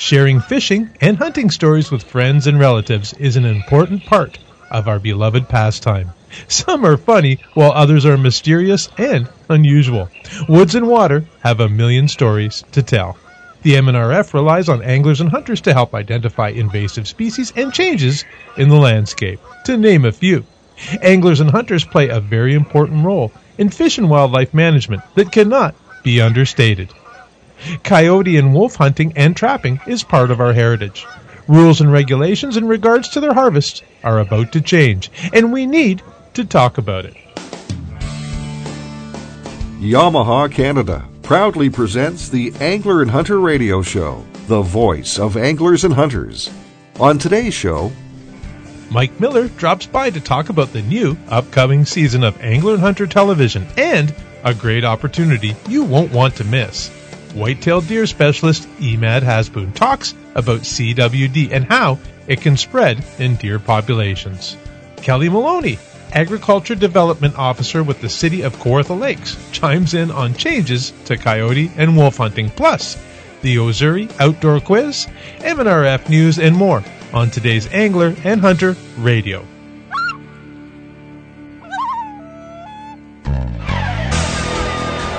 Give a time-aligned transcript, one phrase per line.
[0.00, 4.38] Sharing fishing and hunting stories with friends and relatives is an important part
[4.70, 6.12] of our beloved pastime.
[6.48, 10.08] Some are funny, while others are mysterious and unusual.
[10.48, 13.18] Woods and water have a million stories to tell.
[13.60, 18.24] The MNRF relies on anglers and hunters to help identify invasive species and changes
[18.56, 20.46] in the landscape, to name a few.
[21.02, 25.74] Anglers and hunters play a very important role in fish and wildlife management that cannot
[26.02, 26.88] be understated.
[27.82, 31.06] Coyote and wolf hunting and trapping is part of our heritage.
[31.48, 36.02] Rules and regulations in regards to their harvest are about to change, and we need
[36.34, 37.14] to talk about it.
[39.80, 45.94] Yamaha Canada proudly presents the Angler and Hunter Radio Show, the voice of anglers and
[45.94, 46.50] hunters.
[46.98, 47.90] On today's show,
[48.90, 53.06] Mike Miller drops by to talk about the new upcoming season of Angler and Hunter
[53.06, 56.90] television and a great opportunity you won't want to miss.
[57.34, 63.58] White-tailed deer specialist Emad Hasboon talks about CWD and how it can spread in deer
[63.58, 64.56] populations.
[64.96, 65.78] Kelly Maloney,
[66.12, 71.70] Agriculture Development Officer with the City of Kawartha Lakes, chimes in on changes to coyote
[71.76, 72.96] and wolf hunting, plus
[73.42, 75.06] the Yozuri Outdoor Quiz,
[75.38, 79.46] MNRF News, and more on today's Angler and Hunter Radio.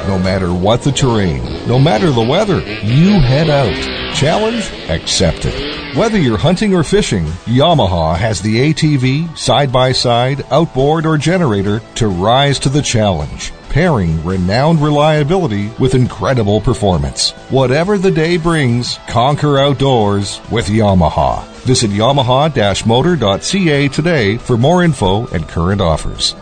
[0.08, 3.76] No matter what the terrain, no matter the weather, you head out.
[4.16, 5.96] Challenge accepted.
[5.96, 11.82] Whether you're hunting or fishing, Yamaha has the ATV, side by side, outboard, or generator
[11.96, 17.32] to rise to the challenge pairing renowned reliability with incredible performance.
[17.50, 21.46] Whatever the day brings, conquer outdoors with Yamaha.
[21.64, 26.36] Visit yamaha-motor.ca today for more info and current offers.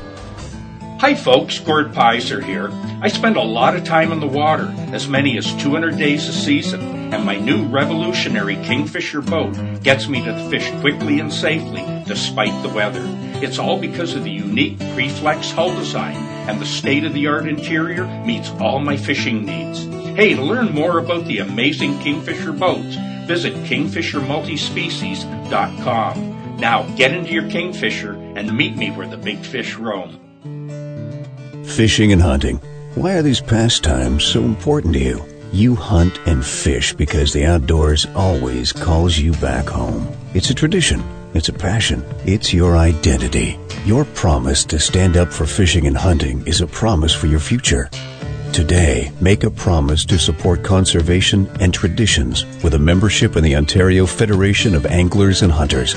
[1.00, 2.70] Hi folks, Gord Pyzer here.
[3.02, 6.34] I spend a lot of time in the water, as many as 200 days a
[6.34, 12.62] season, and my new revolutionary Kingfisher boat gets me to fish quickly and safely despite
[12.64, 13.06] the weather.
[13.42, 16.18] It's all because of the unique Preflex hull design
[16.50, 19.86] and the state-of-the-art interior meets all my fishing needs.
[20.18, 26.58] Hey, to learn more about the amazing Kingfisher boats, visit kingfishermultispecies.com.
[26.58, 30.29] Now get into your Kingfisher and meet me where the big fish roam.
[31.70, 32.58] Fishing and hunting.
[32.96, 35.24] Why are these pastimes so important to you?
[35.54, 40.08] You hunt and fish because the outdoors always calls you back home.
[40.34, 41.02] It's a tradition.
[41.34, 42.04] It's a passion.
[42.26, 43.58] It's your identity.
[43.86, 47.90] Your promise to stand up for fishing and hunting is a promise for your future.
[48.52, 54.06] Today, make a promise to support conservation and traditions with a membership in the Ontario
[54.06, 55.96] Federation of Anglers and Hunters.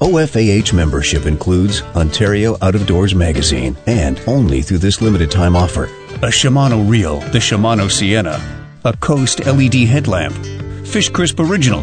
[0.00, 5.86] OFAH membership includes Ontario Out of Doors magazine and only through this limited time offer.
[6.22, 8.40] A Shimano reel, the Shimano Sienna,
[8.84, 10.36] a Coast LED headlamp,
[10.86, 11.80] Fish Crisp Original,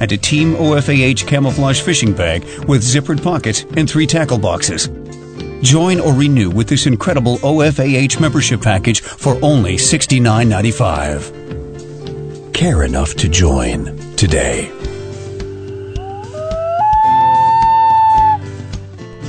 [0.00, 4.90] and a Team OFAH camouflage fishing bag with zippered pockets and three tackle boxes.
[5.62, 12.52] Join or renew with this incredible OFAH membership package for only $69.95.
[12.52, 14.75] Care enough to join today.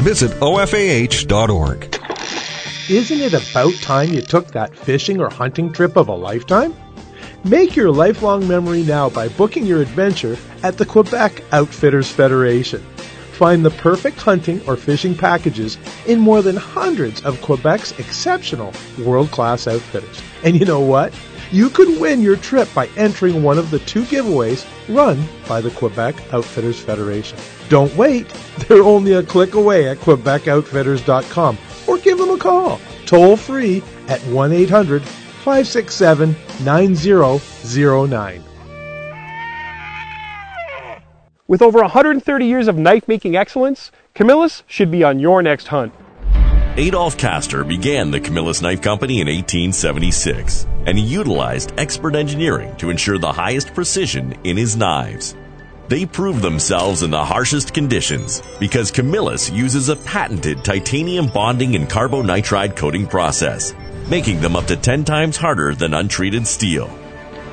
[0.07, 1.99] Visit OFAH.org.
[2.89, 6.73] Isn't it about time you took that fishing or hunting trip of a lifetime?
[7.43, 12.79] Make your lifelong memory now by booking your adventure at the Quebec Outfitters Federation.
[13.33, 19.67] Find the perfect hunting or fishing packages in more than hundreds of Quebec's exceptional world-class
[19.67, 20.21] outfitters.
[20.41, 21.13] And you know what?
[21.51, 25.71] You could win your trip by entering one of the two giveaways run by the
[25.71, 27.39] Quebec Outfitters Federation.
[27.69, 28.27] Don't wait.
[28.67, 32.81] They're only a click away at quebecoutfitters.com or give them a call.
[33.05, 36.35] Toll free at 1 800 567
[36.65, 38.43] 9009.
[41.47, 45.93] With over 130 years of knife making excellence, Camillus should be on your next hunt.
[46.79, 52.91] Adolph Kastor began the Camillus Knife Company in 1876, and he utilized expert engineering to
[52.91, 55.35] ensure the highest precision in his knives.
[55.87, 61.89] They prove themselves in the harshest conditions because Camillus uses a patented titanium bonding and
[61.89, 63.73] carbonitride coating process,
[64.07, 66.95] making them up to 10 times harder than untreated steel.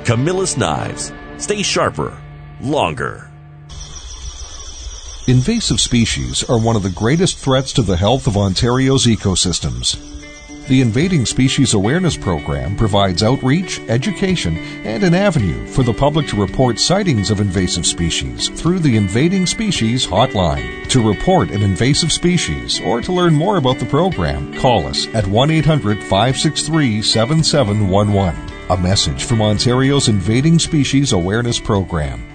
[0.04, 1.14] Camillus knives.
[1.38, 2.14] Stay sharper,
[2.60, 3.30] longer.
[5.26, 9.96] Invasive species are one of the greatest threats to the health of Ontario's ecosystems.
[10.66, 16.36] The Invading Species Awareness Program provides outreach, education, and an avenue for the public to
[16.36, 20.86] report sightings of invasive species through the Invading Species Hotline.
[20.90, 25.26] To report an invasive species or to learn more about the program, call us at
[25.26, 28.52] 1 800 563 7711.
[28.68, 32.33] A message from Ontario's Invading Species Awareness Program.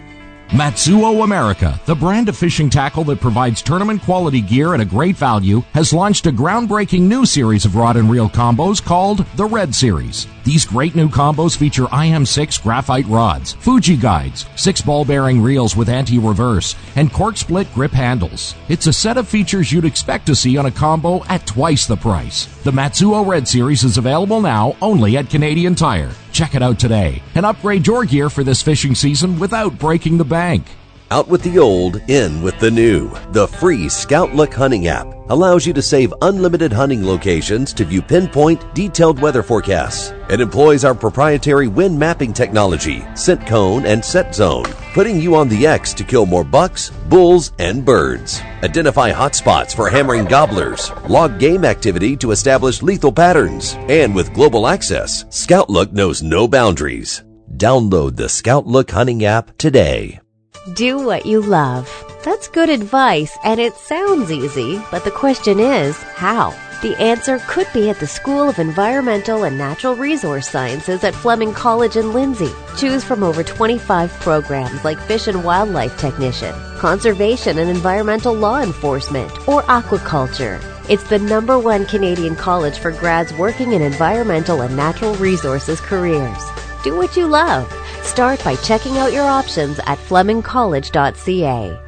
[0.50, 5.16] Matsuo America, the brand of fishing tackle that provides tournament quality gear at a great
[5.16, 9.76] value, has launched a groundbreaking new series of rod and reel combos called the Red
[9.76, 10.26] Series.
[10.46, 15.88] These great new combos feature IM6 graphite rods, Fuji guides, six ball bearing reels with
[15.88, 18.56] anti-reverse, and cork split grip handles.
[18.70, 21.96] It's a set of features you'd expect to see on a combo at twice the
[21.96, 22.48] price.
[22.64, 26.10] The Matsuo Red Series is available now only at Canadian Tire.
[26.40, 30.24] Check it out today and upgrade your gear for this fishing season without breaking the
[30.24, 30.64] bank.
[31.12, 33.10] Out with the old, in with the new.
[33.32, 38.04] The free Scout Look hunting app allows you to save unlimited hunting locations to view
[38.04, 40.14] pinpoint, detailed weather forecasts.
[40.30, 45.50] It employs our proprietary wind mapping technology, scent cone, and set zone, putting you on
[45.50, 48.40] the X to kill more bucks, bulls, and birds.
[48.62, 54.68] Identify hotspots for hammering gobblers, log game activity to establish lethal patterns, and with global
[54.68, 57.24] access, Scout Look knows no boundaries.
[57.58, 60.20] Download the Scout Look hunting app today.
[60.68, 61.90] Do what you love.
[62.24, 66.54] That's good advice, and it sounds easy, but the question is how?
[66.82, 71.54] The answer could be at the School of Environmental and Natural Resource Sciences at Fleming
[71.54, 72.52] College in Lindsay.
[72.78, 79.32] Choose from over 25 programs like Fish and Wildlife Technician, Conservation and Environmental Law Enforcement,
[79.48, 80.62] or Aquaculture.
[80.90, 86.44] It's the number one Canadian college for grads working in environmental and natural resources careers.
[86.84, 87.74] Do what you love.
[88.02, 91.80] Start by checking out your options at flemingcollege.ca.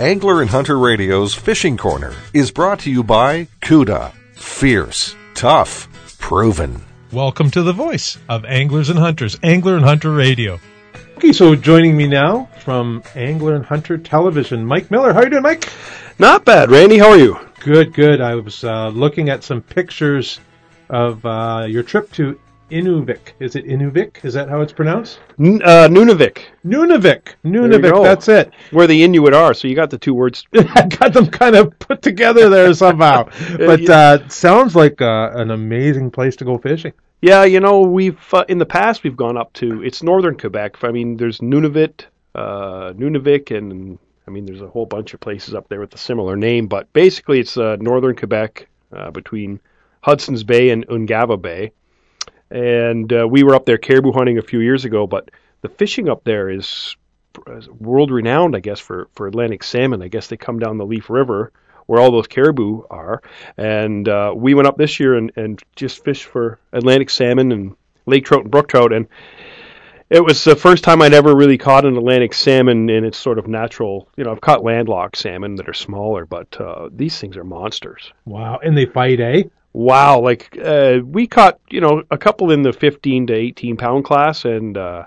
[0.00, 4.12] Angler and Hunter Radio's Fishing Corner is brought to you by CUDA.
[4.32, 5.88] Fierce, tough,
[6.18, 6.82] proven.
[7.12, 10.58] Welcome to the voice of Anglers and Hunters, Angler and Hunter Radio.
[11.16, 15.12] Okay, so joining me now from Angler and Hunter Television, Mike Miller.
[15.12, 15.70] How are you doing, Mike?
[16.18, 16.98] Not bad, Randy.
[16.98, 17.38] How are you?
[17.60, 18.20] Good, good.
[18.20, 20.40] I was uh, looking at some pictures
[20.90, 22.38] of uh, your trip to
[22.70, 23.32] Inuvik.
[23.40, 24.24] Is it Inuvik?
[24.24, 25.20] Is that how it's pronounced?
[25.38, 26.44] N- uh, Nunavik.
[26.64, 27.34] Nunavik.
[27.44, 28.02] Nunavik.
[28.02, 28.52] That's it.
[28.70, 30.44] Where the Inuit are, so you got the two words.
[30.54, 33.28] I got them kind of put together there somehow.
[33.58, 36.92] but uh, sounds like uh, an amazing place to go fishing.
[37.20, 40.82] Yeah, you know, we've uh, in the past we've gone up to it's northern Quebec.
[40.82, 45.54] I mean, there's Nunavut, uh, Nunavik, and I mean, there's a whole bunch of places
[45.54, 46.66] up there with a similar name.
[46.66, 49.60] But basically, it's uh, northern Quebec uh, between
[50.00, 51.72] Hudson's Bay and Ungava Bay.
[52.54, 55.30] And uh, we were up there caribou hunting a few years ago, but
[55.62, 56.96] the fishing up there is
[57.80, 60.02] world renowned, I guess, for, for Atlantic salmon.
[60.02, 61.52] I guess they come down the Leaf River
[61.86, 63.22] where all those caribou are.
[63.56, 67.76] And uh, we went up this year and, and just fished for Atlantic salmon and
[68.06, 68.92] lake trout and brook trout.
[68.92, 69.08] And
[70.08, 73.40] it was the first time I'd ever really caught an Atlantic salmon in its sort
[73.40, 74.08] of natural.
[74.16, 78.12] You know, I've caught landlocked salmon that are smaller, but uh, these things are monsters.
[78.24, 78.60] Wow.
[78.62, 79.42] And they fight, eh?
[79.74, 84.04] Wow, like uh, we caught you know a couple in the 15 to 18 pound
[84.04, 85.04] class, and uh,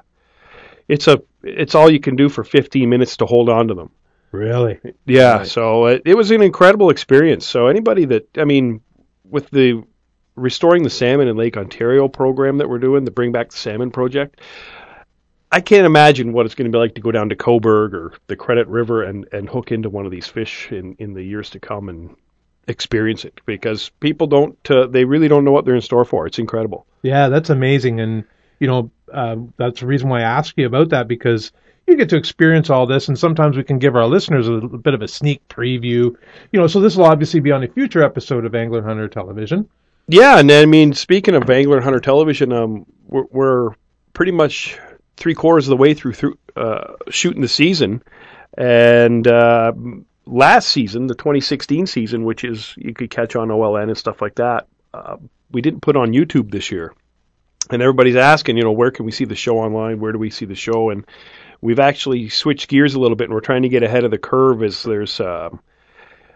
[0.89, 3.91] it's a it's all you can do for 15 minutes to hold on to them.
[4.33, 4.79] Really?
[5.05, 5.43] Yeah.
[5.43, 7.45] So it, it was an incredible experience.
[7.45, 8.81] So anybody that I mean,
[9.23, 9.83] with the
[10.35, 13.89] restoring the salmon in Lake Ontario program that we're doing, the Bring Back the Salmon
[13.89, 14.41] project.
[15.49, 18.13] I can't imagine what it's going to be like to go down to Cobourg or
[18.27, 21.51] the Credit River and, and hook into one of these fish in, in the years
[21.51, 22.17] to come and
[22.67, 26.27] experience it because people don't uh, they really don't know what they're in store for.
[26.27, 26.85] It's incredible.
[27.01, 27.99] Yeah, that's amazing.
[27.99, 28.23] And,
[28.59, 31.51] you know, uh, that's the reason why I ask you about that because
[31.87, 33.07] you get to experience all this.
[33.07, 36.15] And sometimes we can give our listeners a little bit of a sneak preview.
[36.51, 39.69] You know, so this will obviously be on a future episode of Angler Hunter Television.
[40.09, 43.71] Yeah, and I mean, speaking of Angler Hunter Television, um, we're, we're
[44.13, 44.77] pretty much
[45.17, 48.01] three quarters of the way through through uh, shooting the season,
[48.57, 49.73] and uh,
[50.27, 54.35] last season, the 2016 season, which is you could catch on OLN and stuff like
[54.35, 55.17] that, uh,
[55.51, 56.93] we didn't put on YouTube this year,
[57.69, 59.99] and everybody's asking, you know, where can we see the show online?
[59.99, 60.89] Where do we see the show?
[60.89, 61.05] And
[61.61, 64.17] we've actually switched gears a little bit, and we're trying to get ahead of the
[64.17, 64.63] curve.
[64.63, 65.49] As there's uh,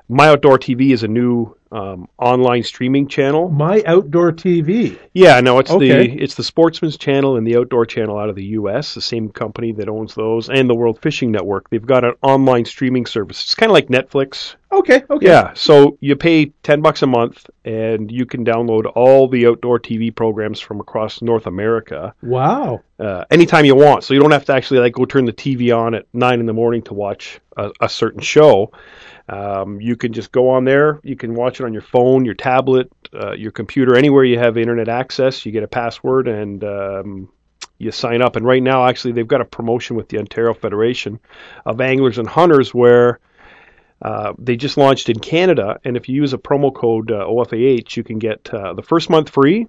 [0.07, 3.50] My Outdoor TV is a new um, online streaming channel.
[3.50, 4.98] My Outdoor TV.
[5.13, 6.08] Yeah, no, it's Okay.
[6.08, 8.94] the it's the Sportsman's Channel and the Outdoor Channel out of the U.S.
[8.94, 11.70] The same company that owns those and the World Fishing Network.
[11.70, 13.42] They've got an online streaming service.
[13.44, 14.56] It's kind of like Netflix.
[14.74, 15.25] Okay, okay.
[15.25, 19.80] Yeah, so you pay ten bucks a month and you can download all the outdoor
[19.80, 22.82] TV programs from across North America Wow.
[22.98, 24.06] uh, anytime you want.
[24.06, 26.46] So you don't have to actually like go turn the TV on at nine in
[26.46, 28.72] the morning to watch a, a certain show.
[29.30, 31.00] Um, you can just go on there.
[31.04, 34.58] You can watch it on your phone, your tablet, uh, your computer, anywhere you have
[34.58, 35.46] internet access.
[35.46, 37.30] You get a password and um,
[37.78, 38.36] you sign up.
[38.36, 41.20] And right now, actually, they've got a promotion with the Ontario Federation
[41.66, 43.20] of Anglers and Hunters where
[44.01, 45.80] uh, they just launched in Canada.
[45.84, 49.10] And if you use a promo code uh, OFAH, you can get uh, the first
[49.10, 49.68] month free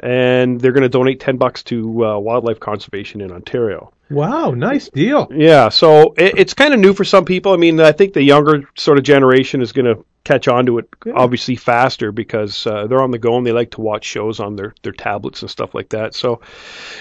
[0.00, 3.92] and they're going to donate ten bucks to uh, wildlife conservation in Ontario.
[4.10, 5.28] Wow, nice deal.
[5.30, 7.52] Yeah, so it, it's kind of new for some people.
[7.52, 10.78] I mean, I think the younger sort of generation is going to catch on to
[10.78, 14.38] it obviously faster because uh, they're on the go and they like to watch shows
[14.38, 16.14] on their their tablets and stuff like that.
[16.14, 16.40] So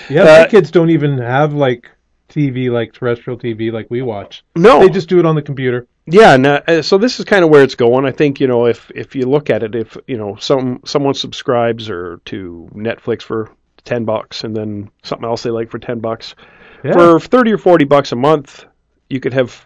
[0.10, 1.89] Yeah, Uh, my kids don't even have like
[2.29, 4.44] TV, like terrestrial TV, like we watch.
[4.56, 5.88] no, They just do it on the computer.
[6.11, 8.05] Yeah, and uh, so this is kind of where it's going.
[8.05, 11.13] I think you know if if you look at it, if you know some someone
[11.13, 13.51] subscribes or to Netflix for
[13.85, 16.35] ten bucks, and then something else they like for ten bucks,
[16.83, 16.93] Yeah.
[16.93, 18.65] for thirty or forty bucks a month,
[19.09, 19.65] you could have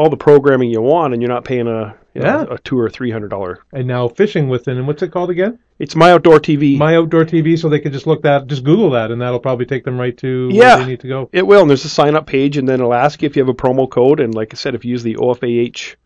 [0.00, 2.54] all the programming you want, and you're not paying a you know, Yeah.
[2.54, 3.60] a two or three hundred dollar.
[3.72, 5.58] and now fishing within, and what's it called again?
[5.78, 6.76] It's my outdoor TV.
[6.76, 9.64] My Outdoor TV, so they can just look that, just Google that, and that'll probably
[9.66, 10.76] take them right to Yeah.
[10.76, 11.28] where they need to go.
[11.32, 13.40] It will, and there's a sign up page, and then it'll ask you if you
[13.42, 14.20] have a promo code.
[14.20, 15.96] And like I said, if you use the OFAH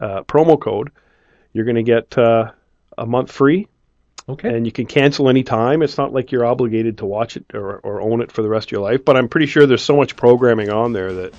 [0.00, 0.90] uh, promo code,
[1.52, 2.50] you're going to get uh,
[2.98, 3.68] a month free,
[4.28, 4.48] Okay.
[4.54, 5.80] and you can cancel any time.
[5.82, 8.68] It's not like you're obligated to watch it or, or own it for the rest
[8.68, 9.04] of your life.
[9.04, 11.34] But I'm pretty sure there's so much programming on there that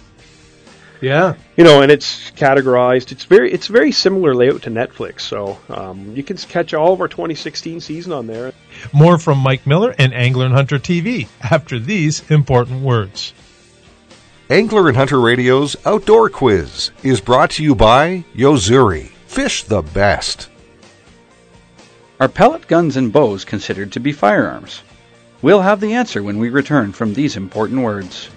[1.04, 1.36] yeah.
[1.58, 3.12] you know, and it's categorized.
[3.12, 7.02] It's very it's very similar layout to Netflix, so um, you can catch all of
[7.02, 8.54] our 2016 season on there.
[8.92, 13.34] More from Mike Miller and Angler and Hunter TV after these important words.
[14.50, 19.08] Angler and Hunter Radio's Outdoor Quiz is brought to you by Yozuri.
[19.26, 20.50] Fish the best.
[22.20, 24.84] Are pellet guns and bows considered to be firearms?
[25.42, 28.30] We'll have the answer when we return from these important words.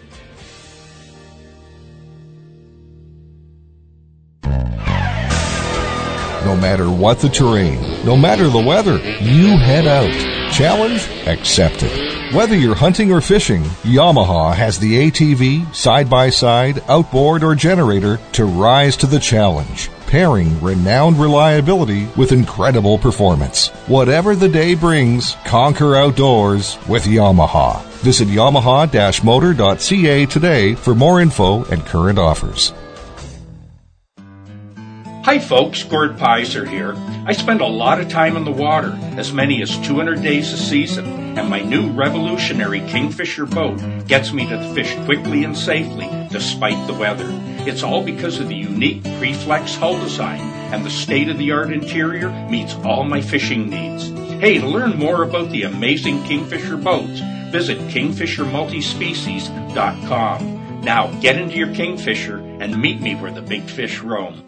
[6.47, 10.12] No matter what the terrain, no matter the weather, you head out.
[10.53, 11.91] Challenge accepted.
[12.33, 18.21] Whether you're hunting or fishing, Yamaha has the ATV, side by side, outboard, or generator
[18.33, 23.69] to rise to the challenge, pairing renowned reliability with incredible performance.
[23.88, 27.83] Whatever the day brings, conquer outdoors with Yamaha.
[28.03, 32.73] Visit yamaha-motor.ca today for more info and current offers.
[35.26, 36.95] Hi folks, Gord Pyzer here.
[37.26, 40.56] I spend a lot of time in the water, as many as 200 days a
[40.56, 46.87] season, and my new revolutionary Kingfisher boat gets me to fish quickly and safely despite
[46.87, 47.26] the weather.
[47.68, 50.42] It's all because of the unique Preflex hull design
[50.73, 54.09] and the state-of-the-art interior meets all my fishing needs.
[54.40, 57.18] Hey, to learn more about the amazing Kingfisher boats,
[57.50, 60.83] visit kingfishermultispecies.com.
[60.83, 64.45] Now get into your Kingfisher and meet me where the big fish roam.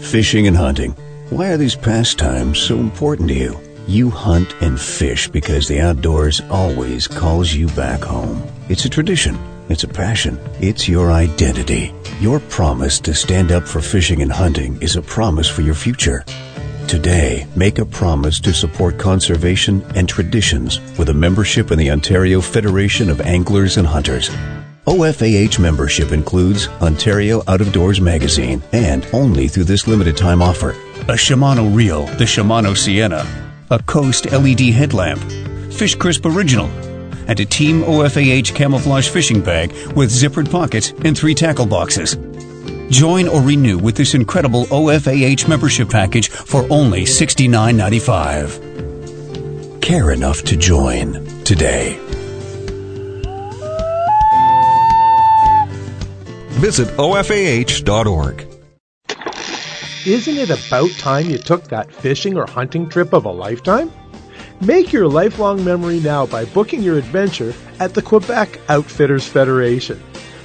[0.00, 0.92] Fishing and hunting.
[1.30, 3.60] Why are these pastimes so important to you?
[3.86, 8.42] You hunt and fish because the outdoors always calls you back home.
[8.68, 9.38] It's a tradition.
[9.68, 10.38] It's a passion.
[10.60, 11.94] It's your identity.
[12.20, 16.24] Your promise to stand up for fishing and hunting is a promise for your future.
[16.88, 22.40] Today, make a promise to support conservation and traditions with a membership in the Ontario
[22.40, 24.28] Federation of Anglers and Hunters.
[24.86, 30.70] OFAH membership includes Ontario Out of Doors magazine and only through this limited time offer
[30.70, 33.26] a Shimano Reel, the Shimano Sienna,
[33.70, 35.20] a Coast LED headlamp,
[35.72, 36.68] Fish Crisp Original,
[37.28, 42.16] and a Team OFAH camouflage fishing bag with zippered pockets and three tackle boxes.
[42.88, 49.82] Join or renew with this incredible OFAH membership package for only $69.95.
[49.82, 51.98] Care enough to join today.
[56.60, 58.46] Visit OFAH.org.
[60.06, 63.90] Isn't it about time you took that fishing or hunting trip of a lifetime?
[64.60, 69.98] Make your lifelong memory now by booking your adventure at the Quebec Outfitters Federation.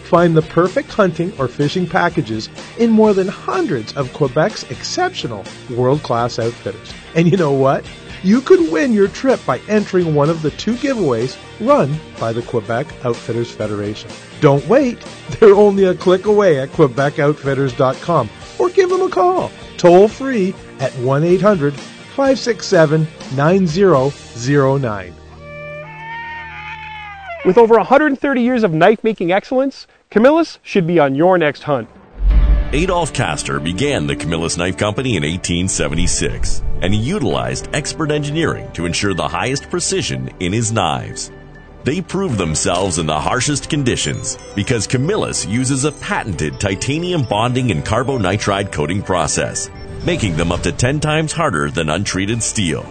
[0.05, 6.39] Find the perfect hunting or fishing packages in more than hundreds of Quebec's exceptional world-class
[6.39, 6.93] outfitters.
[7.13, 7.83] And you know what?
[8.25, 12.41] You could win your trip by entering one of the two giveaways run by the
[12.41, 14.09] Quebec Outfitters Federation.
[14.41, 14.97] Don't wait.
[15.39, 20.91] They're only a click away at quebecoutfitters.com or give them a call toll free at
[20.93, 25.13] 1 800 567 9009.
[27.45, 31.87] With over 130 years of knife making excellence, Camillus should be on your next hunt.
[32.73, 38.85] Adolph Kastor began the Camillus Knife Company in 1876, and he utilized expert engineering to
[38.85, 41.31] ensure the highest precision in his knives.
[41.83, 47.85] They prove themselves in the harshest conditions because Camillus uses a patented titanium bonding and
[47.85, 49.69] carbonitride coating process,
[50.03, 52.83] making them up to 10 times harder than untreated steel.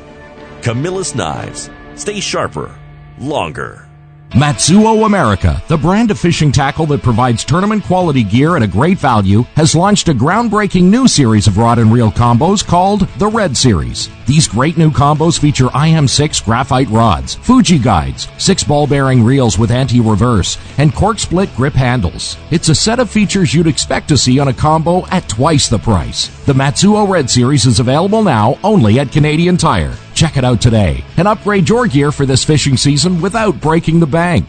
[0.62, 1.68] Camillus knives.
[1.96, 2.72] Stay sharper,
[3.18, 3.88] longer.
[4.34, 8.98] Matsuo America, the brand of fishing tackle that provides tournament quality gear at a great
[8.98, 13.56] value, has launched a groundbreaking new series of rod and reel combos called the Red
[13.56, 14.10] Series.
[14.26, 19.70] These great new combos feature IM6 graphite rods, Fuji guides, six ball bearing reels with
[19.70, 22.36] anti-reverse, and cork split grip handles.
[22.50, 25.78] It's a set of features you'd expect to see on a combo at twice the
[25.78, 26.26] price.
[26.44, 29.94] The Matsuo Red Series is available now only at Canadian Tire.
[30.24, 34.06] Check it out today and upgrade your gear for this fishing season without breaking the
[34.06, 34.46] bank.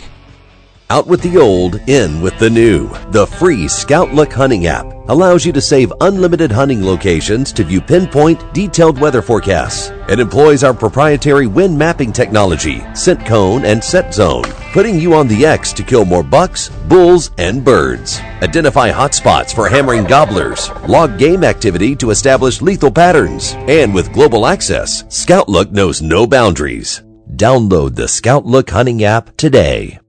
[0.92, 2.90] Out with the old, in with the new.
[3.10, 7.82] The free Scout Look hunting app allows you to save unlimited hunting locations to view
[7.82, 9.90] pinpoint, detailed weather forecasts.
[10.08, 15.28] It employs our proprietary wind mapping technology, scent cone, and set zone, putting you on
[15.28, 18.20] the X to kill more bucks, bulls, and birds.
[18.44, 24.46] Identify hotspots for hammering gobblers, log game activity to establish lethal patterns, and with global
[24.46, 27.02] access, Scout Look knows no boundaries.
[27.32, 30.00] Download the Scout Look hunting app today.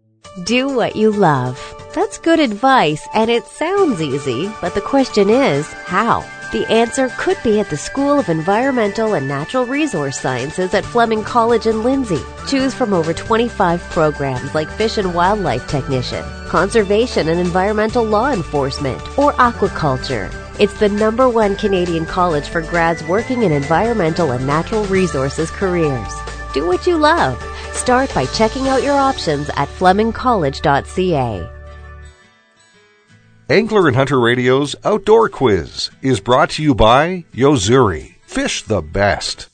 [0.44, 1.58] Do what you love.
[1.94, 6.26] That's good advice, and it sounds easy, but the question is how?
[6.52, 11.24] The answer could be at the School of Environmental and Natural Resource Sciences at Fleming
[11.24, 12.20] College in Lindsay.
[12.46, 19.00] Choose from over 25 programs like Fish and Wildlife Technician, Conservation and Environmental Law Enforcement,
[19.18, 20.30] or Aquaculture.
[20.60, 26.12] It's the number one Canadian college for grads working in environmental and natural resources careers.
[26.56, 27.36] Do what you love.
[27.74, 31.50] Start by checking out your options at flemingcollege.ca.
[33.50, 38.14] Angler and Hunter Radio's Outdoor Quiz is brought to you by Yozuri.
[38.22, 39.50] Fish the best.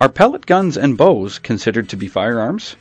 [0.00, 2.76] Are pellet guns and bows considered to be firearms?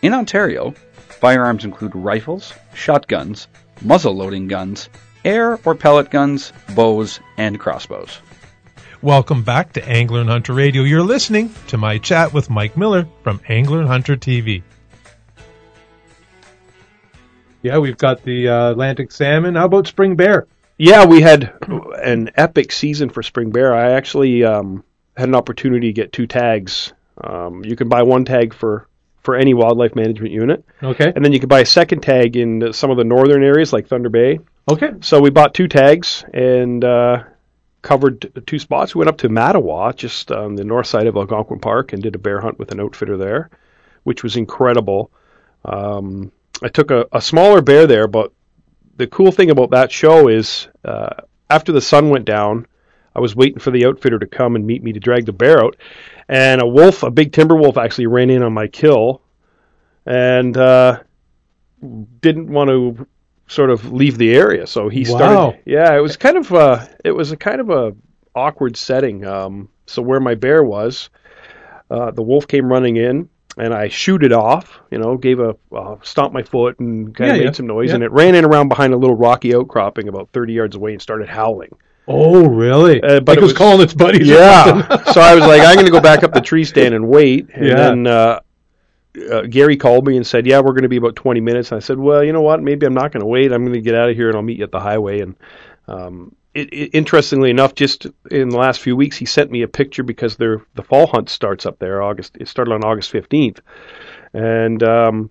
[0.00, 0.72] In Ontario,
[1.08, 3.48] firearms include rifles, shotguns,
[3.82, 4.88] muzzle loading guns,
[5.24, 8.20] air or pellet guns, bows, and crossbows.
[9.02, 10.82] Welcome back to Angler and Hunter Radio.
[10.82, 14.62] You're listening to my chat with Mike Miller from Angler and Hunter TV.
[17.62, 19.54] Yeah, we've got the uh, Atlantic salmon.
[19.54, 20.46] How about spring bear?
[20.76, 21.52] Yeah, we had
[22.02, 23.74] an epic season for spring bear.
[23.74, 24.84] I actually um,
[25.16, 26.92] had an opportunity to get two tags.
[27.22, 28.86] Um, you can buy one tag for
[29.22, 31.12] for any wildlife management unit, Okay.
[31.14, 33.86] and then you can buy a second tag in some of the northern areas like
[33.86, 34.40] Thunder Bay.
[34.70, 34.92] Okay.
[35.00, 37.24] So we bought two tags and uh,
[37.82, 38.94] covered two spots.
[38.94, 42.14] We went up to Mattawa, just on the north side of Algonquin Park, and did
[42.14, 43.50] a bear hunt with an outfitter there,
[44.04, 45.10] which was incredible.
[45.64, 48.32] Um, I took a, a smaller bear there, but
[48.96, 52.66] the cool thing about that show is uh, after the sun went down,
[53.14, 55.64] I was waiting for the outfitter to come and meet me to drag the bear
[55.64, 55.76] out,
[56.28, 59.22] and a wolf, a big timber wolf, actually ran in on my kill,
[60.06, 61.00] and uh,
[62.20, 63.06] didn't want to
[63.50, 64.66] sort of leave the area.
[64.66, 65.16] So he Wow.
[65.18, 65.60] started.
[65.66, 67.94] Yeah, it was kind of uh it was a kind of a
[68.34, 69.24] awkward setting.
[69.26, 71.10] Um, so where my bear was,
[71.90, 73.28] uh, the wolf came running in.
[73.58, 77.26] And I shoot it off, you know, gave a uh, stomp my foot and kind
[77.28, 77.96] Yeah, of made yeah, some noise, yeah.
[77.96, 81.02] and it ran in around behind a little rocky outcropping about 30 yards away and
[81.02, 81.70] started howling.
[82.06, 83.02] Oh, really?
[83.02, 84.28] Uh, but like it it was was- calling its buddies.
[84.28, 85.02] Yeah.
[85.12, 87.48] so I was like, I'm going to go back up the tree stand and wait.
[87.52, 87.74] And Yeah.
[87.74, 88.40] then uh,
[89.30, 91.72] uh, Gary called me and said, Yeah, we're going to be about 20 minutes.
[91.72, 92.62] And I said, Well, you know what?
[92.62, 93.52] Maybe I'm not going to wait.
[93.52, 95.20] I'm going to get out of here and I'll meet you at the highway.
[95.20, 95.36] And
[95.88, 99.68] um, it, it, interestingly enough, just in the last few weeks, he sent me a
[99.68, 102.02] picture because the fall hunt starts up there.
[102.02, 102.36] August.
[102.40, 103.60] It started on August 15th,
[104.32, 105.30] and um,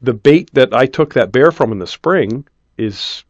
[0.00, 3.24] the bait that I took that bear from in the spring is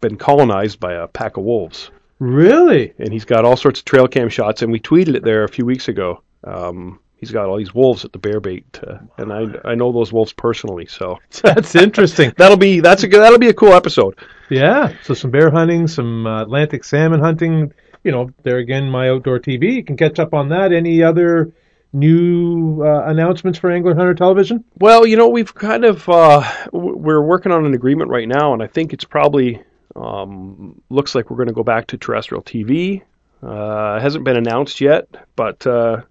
[0.00, 2.92] been colonized by a pack of wolves Really?
[2.98, 4.62] and he's got all sorts of trail cam shots.
[4.62, 6.22] And we tweeted it there a few weeks ago.
[6.42, 9.92] Um, he's got all these wolves at the bear bait, uh, and I I know
[9.92, 12.32] those wolves personally, so That's interesting.
[12.38, 14.18] that'll be that's a that'll be a cool episode.
[14.50, 14.92] Yeah.
[15.02, 17.72] So some bear hunting, some uh, Atlantic salmon hunting.
[18.02, 19.76] You know, there again, my outdoor TV.
[19.76, 20.72] You can catch up on that.
[20.72, 21.52] Any other
[21.94, 24.64] new uh, announcements for Angler Hunter Television?
[24.78, 28.62] Well, you know we've kind of uh, we're working on an agreement right now, and
[28.62, 29.62] I think it's probably
[29.96, 33.02] um, looks like we're going to go back to terrestrial TV.
[33.42, 35.06] Uh, it hasn't been announced yet,
[35.36, 36.02] but uh,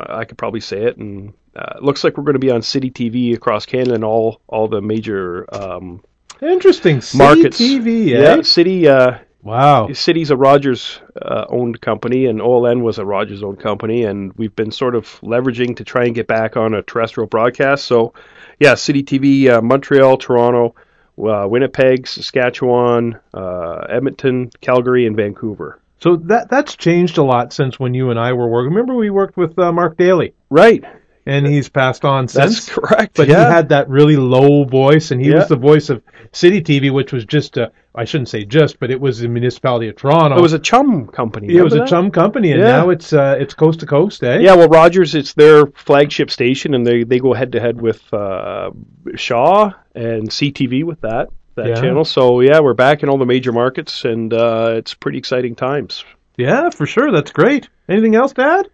[0.00, 2.90] I could probably say it, and uh, looks like we're going to be on City
[2.90, 6.02] TV across Canada and all all the major um,
[6.40, 7.00] Interesting.
[7.00, 7.60] City markets.
[7.60, 8.08] TV.
[8.08, 8.20] Eh?
[8.20, 8.88] Yeah, City.
[8.88, 9.92] Uh, Wow.
[9.92, 14.56] City's a Rogers uh, owned company, and OLN was a Rogers owned company, and we've
[14.56, 17.84] been sort of leveraging to try and get back on a terrestrial broadcast.
[17.84, 18.14] So,
[18.58, 20.74] yeah, City TV, uh, Montreal, Toronto,
[21.18, 25.78] uh, Winnipeg, Saskatchewan, uh, Edmonton, Calgary, and Vancouver.
[26.04, 28.74] So that that's changed a lot since when you and I were working.
[28.74, 30.34] Remember we worked with uh, Mark Dailey.
[30.50, 30.84] Right.
[31.24, 32.66] and he's passed on since.
[32.66, 33.16] That's correct.
[33.16, 33.46] But yeah.
[33.48, 35.36] he had that really low voice, and he Yeah.
[35.36, 38.90] was the voice of City TV, which was just a, I shouldn't say just, but
[38.90, 40.36] it was the municipality of Toronto.
[40.36, 41.54] it was a CHUM company.
[41.56, 42.66] it was a CHUM company, and Yeah.
[42.68, 44.40] now it's uh, it's coast to coast, eh?
[44.40, 48.02] Yeah, well, Rogers, it's their flagship station, and they, they go head to head with
[48.12, 48.72] uh,
[49.16, 51.74] Shaw and CTV with that that Yeah.
[51.80, 52.04] channel.
[52.04, 56.04] So yeah, we're back in all the major markets, and uh, it's pretty exciting times.
[56.36, 57.10] yeah, for sure.
[57.12, 57.68] That's great.
[57.88, 58.68] Anything else, Dad?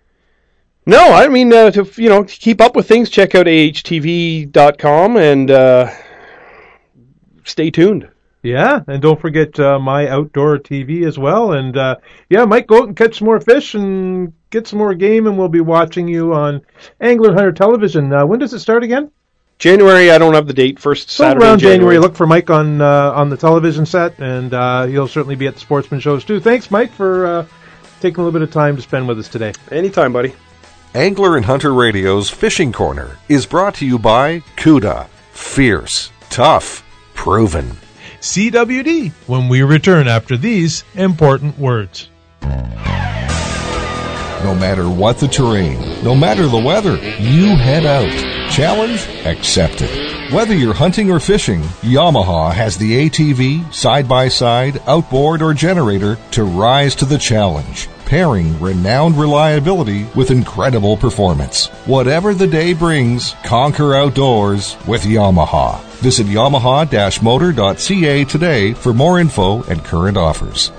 [0.87, 5.16] No, I mean uh, to you know to keep up with things, check out ahtv.com
[5.16, 5.90] and uh,
[7.45, 8.09] stay tuned.
[8.43, 11.53] Yeah, and don't forget uh, my outdoor TV as well.
[11.53, 11.97] And uh,
[12.31, 15.37] yeah, Mike, go out and catch some more fish and get some more game, and
[15.37, 16.62] we'll be watching you on
[17.03, 18.11] Angler Hunter Television.
[18.11, 19.11] Uh, when does it start again?
[19.61, 20.79] January, I don't have the date.
[20.79, 21.99] First So Saturday around in January.
[21.99, 25.55] Look for Mike on uh, on the television set, and uh, he'll certainly be at
[25.55, 26.40] the sportsman shows too.
[26.40, 27.46] Thanks, Mike, for uh,
[28.01, 29.53] taking a little bit of time to spend with us today.
[29.70, 30.35] Anytime, buddy.
[30.94, 35.07] Angler and Hunter Radio's Fishing Corner is brought to you by CUDA.
[35.33, 37.77] Fierce, tough, proven.
[38.20, 42.09] CWD when we return after these important words.
[44.42, 48.39] No matter what the terrain, no matter the weather, you head out.
[48.51, 49.89] Challenge accepted.
[50.33, 56.19] Whether you're hunting or fishing, Yamaha has the ATV, side by side, outboard, or generator
[56.33, 61.69] to rise to the challenge, pairing renowned reliability with incredible performance.
[61.87, 65.81] Whatever the day brings, conquer outdoors with Yamaha.
[66.01, 70.73] Visit yamaha-motor.ca today for more info and current offers.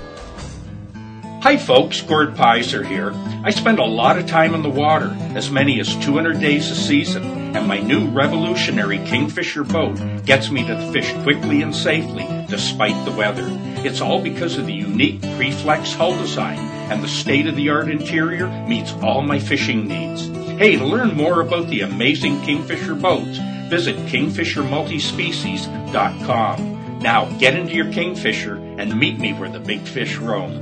[1.42, 3.12] Hi folks, Gord Pyzer here.
[3.44, 6.76] I spend a lot of time in the water, as many as 200 days a
[6.76, 13.04] season, and my new revolutionary Kingfisher boat gets me to fish quickly and safely, despite
[13.04, 13.46] the weather.
[13.84, 19.22] It's all because of the unique Preflex hull design, and the state-of-the-art interior meets all
[19.22, 20.26] my fishing needs.
[20.58, 23.38] Hey, to learn more about the amazing Kingfisher boats,
[23.68, 26.98] visit kingfishermultispecies.com.
[27.00, 30.60] Now get into your Kingfisher and meet me where the big fish roam.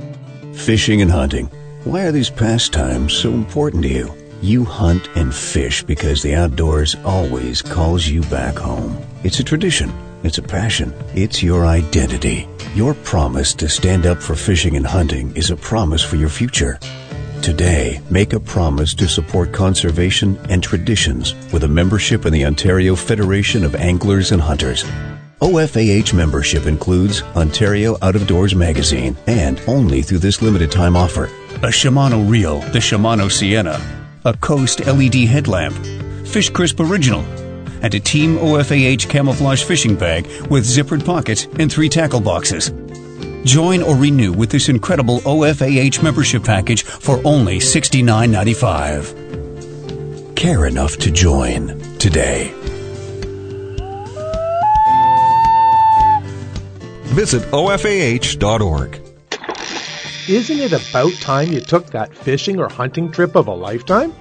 [0.53, 1.49] Fishing and hunting.
[1.83, 4.20] Why are these pastimes so important to you?
[4.41, 8.97] You hunt and fish because the outdoors always calls you back home.
[9.23, 9.93] It's a tradition.
[10.23, 10.95] It's a passion.
[11.13, 12.47] It's your identity.
[12.73, 16.79] Your promise to stand up for fishing and hunting is a promise for your future.
[17.43, 22.95] Today, make a promise to support conservation and traditions with a membership in the Ontario
[22.95, 24.83] Federation of Anglers and Hunters.
[25.41, 31.25] OFAH membership includes Ontario Out of Doors magazine and only through this limited time offer.
[31.57, 35.73] A Shimano reel, the Shimano Sienna, a Coast LED headlamp,
[36.27, 37.21] Fish Crisp Original,
[37.81, 42.71] and a Team OFAH camouflage fishing bag with zippered pockets and three tackle boxes.
[43.43, 50.35] Join or renew with this incredible OFAH membership package for only $69.95.
[50.35, 52.53] Care enough to join today.
[57.11, 59.00] Visit OFAH.org.
[60.31, 64.13] Isn't it about time you took that fishing or hunting trip of a lifetime?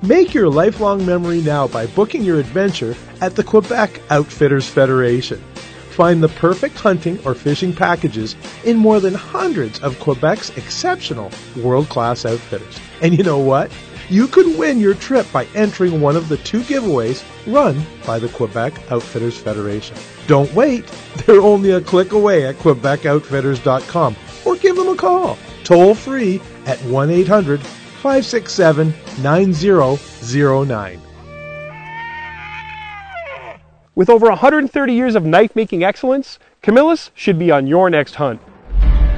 [0.00, 5.42] Make your lifelong memory now by booking your adventure at the Quebec Outfitters Federation.
[5.90, 12.24] Find the perfect hunting or fishing packages in more than hundreds of Quebec's exceptional world-class
[12.24, 12.78] outfitters.
[13.02, 13.72] And you know what?
[14.08, 18.28] You could win your trip by entering one of the two giveaways run by the
[18.28, 19.96] Quebec Outfitters Federation.
[20.28, 20.86] Don't wait.
[21.26, 26.78] They're only a click away at quebecoutfitters.com or give them a call toll free at
[26.84, 31.00] 1 800 567 9009.
[33.94, 38.40] With over 130 years of knife making excellence, Camillus should be on your next hunt.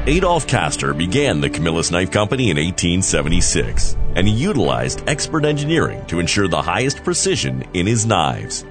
[0.06, 6.18] Adolf Kastor began the Camillus Knife Company in 1876, and he utilized expert engineering to
[6.18, 8.64] ensure the highest precision in his knives.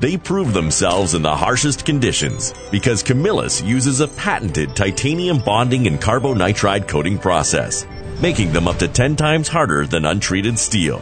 [0.00, 6.00] They prove themselves in the harshest conditions because Camillus uses a patented titanium bonding and
[6.00, 7.86] carbonitride coating process,
[8.20, 11.00] making them up to 10 times harder than untreated steel.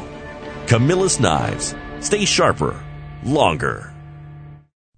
[0.67, 2.83] Camillus knives stay sharper,
[3.25, 3.92] longer.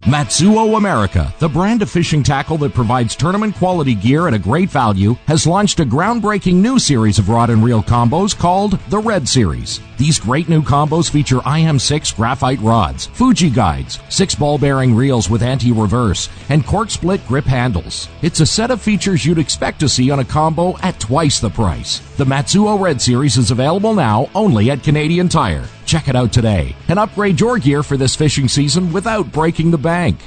[0.05, 4.69] Matsuo America, the brand of fishing tackle that provides tournament quality gear at a great
[4.69, 9.27] value, has launched a groundbreaking new series of rod and reel combos called the Red
[9.27, 9.81] Series.
[9.97, 15.43] These great new combos feature IM6 graphite rods, Fuji guides, six ball bearing reels with
[15.43, 18.11] anti-reverse, and cork split grip handles.
[18.21, 21.49] It's a set of features you'd expect to see on a combo at twice the
[21.49, 22.01] price.
[22.19, 25.65] The Matsuo Red Series is available now only at Canadian Tire.
[25.85, 29.79] Check it out today and upgrade your gear for this fishing season without breaking the
[29.79, 30.19] bank.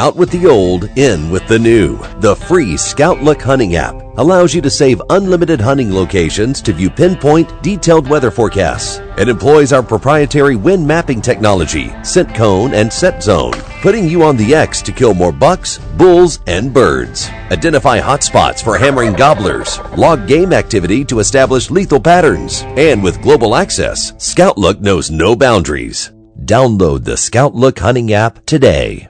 [0.00, 1.98] Out with the old, in with the new.
[2.20, 6.88] The free Scout Look Hunting app allows you to save unlimited hunting locations to view
[6.88, 8.96] pinpoint, detailed weather forecasts.
[9.18, 14.38] It employs our proprietary wind mapping technology, scent cone, and set zone, putting you on
[14.38, 17.28] the X to kill more bucks, bulls, and birds.
[17.50, 23.54] Identify hotspots for hammering gobblers, log game activity to establish lethal patterns, and with global
[23.54, 26.10] access, Scout Look knows no boundaries.
[26.46, 29.09] Download the Scout Look Hunting app today.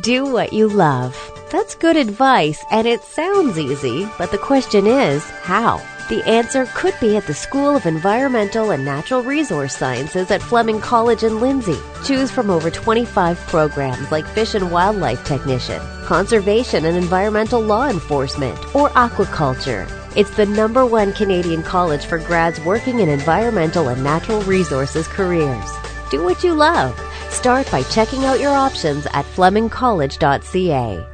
[0.00, 1.14] Do what you love.
[1.50, 5.82] That's good advice, and it sounds easy, but the question is how?
[6.08, 10.80] The answer could be at the School of Environmental and Natural Resource Sciences at Fleming
[10.80, 11.76] College in Lindsay.
[12.06, 18.58] Choose from over 25 programs like Fish and Wildlife Technician, Conservation and Environmental Law Enforcement,
[18.74, 19.86] or Aquaculture.
[20.16, 25.70] It's the number one Canadian college for grads working in environmental and natural resources careers.
[26.10, 26.98] Do what you love.
[27.32, 31.06] Start by checking out your options at flemingcollege.ca.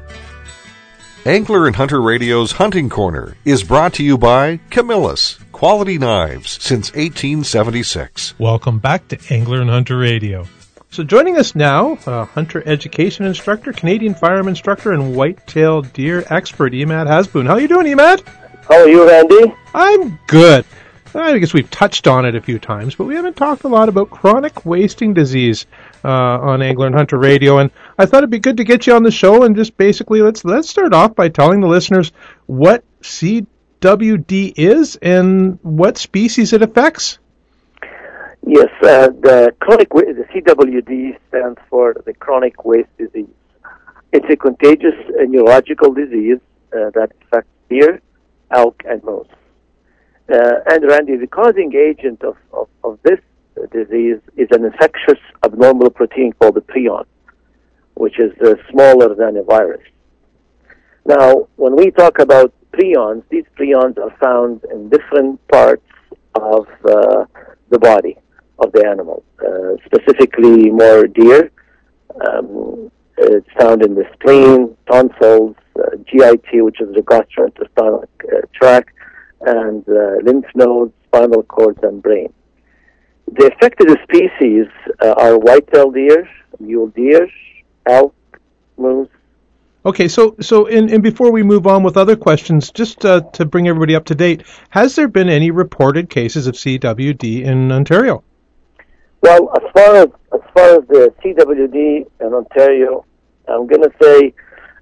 [1.25, 6.91] Angler and Hunter Radio's Hunting Corner is brought to you by Camillus, quality knives since
[6.93, 8.39] 1876.
[8.39, 10.47] Welcome back to Angler and Hunter Radio.
[10.91, 16.73] So joining us now, uh, hunter education instructor, Canadian firearm instructor, and whitetail deer expert,
[16.73, 17.47] Emad Hasboon.
[17.47, 18.27] How are you doing, Emad?
[18.69, 19.55] How are you, Randy?
[19.75, 20.65] I'm good.
[21.15, 23.89] I guess we've touched on it a few times, but we haven't talked a lot
[23.89, 25.67] about chronic wasting disease
[26.05, 27.59] uh, on Angler and Hunter Radio.
[27.59, 30.23] And I thought it'd be good to get you on the show and just basically
[30.23, 32.13] let's let's start off by telling the listeners
[32.47, 37.19] what CWD is and what species it affects.
[38.47, 43.29] Yes, uh, the chronic the CWD stands for the chronic waste disease.
[44.13, 46.39] It's a contagious uh, neurological disease
[46.73, 48.01] uh, that affects deer,
[48.51, 49.27] elk, and moose.
[50.33, 53.19] Uh, and Randy, the causing agent of, of, of this
[53.73, 57.05] disease is an infectious abnormal protein called the prion,
[57.95, 59.83] which is uh, smaller than a virus.
[61.07, 65.83] Now, when we talk about prions, these prions are found in different parts
[66.35, 67.25] of uh,
[67.71, 68.17] the body
[68.59, 71.51] of the animal, uh, specifically more deer.
[72.27, 78.91] Um, it's found in the spleen, tonsils, uh, GIT, which is the gastrointestinal uh, tract,
[79.41, 82.33] and uh, lymph nodes, spinal cords, and brain.
[83.37, 84.67] The affected species
[85.01, 87.29] uh, are white-tailed deer, mule deer,
[87.87, 88.15] elk,
[88.77, 89.09] moose.
[89.87, 93.45] Okay, so so and, and before we move on with other questions, just uh, to
[93.45, 98.23] bring everybody up to date, has there been any reported cases of CWD in Ontario?
[99.23, 103.05] Well, as far as as far as the CWD in Ontario,
[103.47, 104.35] I'm going to say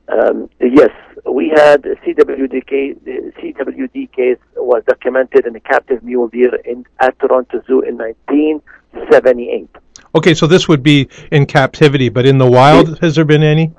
[0.09, 0.91] um, yes,
[1.31, 2.97] we had a CWD case.
[3.05, 7.97] The CWD case was documented in a captive mule deer in at Toronto Zoo in
[7.97, 9.69] 1978.
[10.15, 13.73] Okay, so this would be in captivity, but in the wild, has there been any?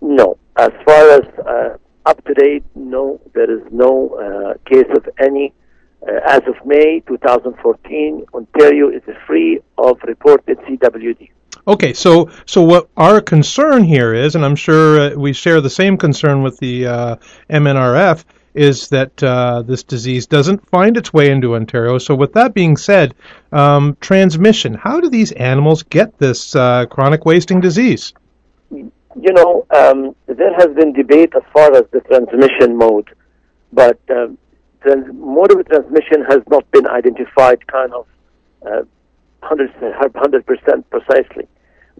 [0.00, 5.08] No, as far as uh, up to date, no, there is no uh, case of
[5.18, 5.52] any.
[6.00, 11.30] Uh, as of May 2014, Ontario is free of reported CWD.
[11.66, 15.70] Okay, so so what our concern here is, and I'm sure uh, we share the
[15.70, 17.16] same concern with the uh,
[17.50, 21.98] MNRF, is that uh, this disease doesn't find its way into Ontario.
[21.98, 23.14] So with that being said,
[23.52, 24.74] um, transmission.
[24.74, 28.14] How do these animals get this uh, chronic wasting disease?
[28.70, 33.08] You know, um, there has been debate as far as the transmission mode,
[33.72, 34.38] but um,
[34.80, 38.06] trans- mode of transmission has not been identified kind of
[38.66, 38.82] uh,
[39.40, 41.46] 100 percent precisely.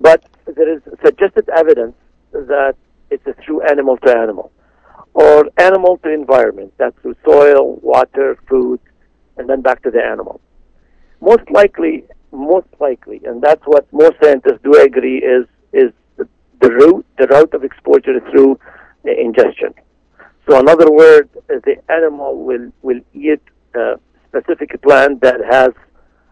[0.00, 1.94] But there is suggested evidence
[2.32, 2.76] that
[3.10, 4.52] it's a through animal to animal
[5.14, 6.72] or animal to environment.
[6.78, 8.80] That's through soil, water, food,
[9.36, 10.40] and then back to the animal.
[11.20, 16.28] Most likely, most likely, and that's what most scientists do agree is is the,
[16.60, 18.58] the route the route of exposure through
[19.04, 19.74] the ingestion.
[20.48, 23.42] So, in other words, the animal will will eat
[23.74, 23.98] a
[24.28, 25.70] specific plant that has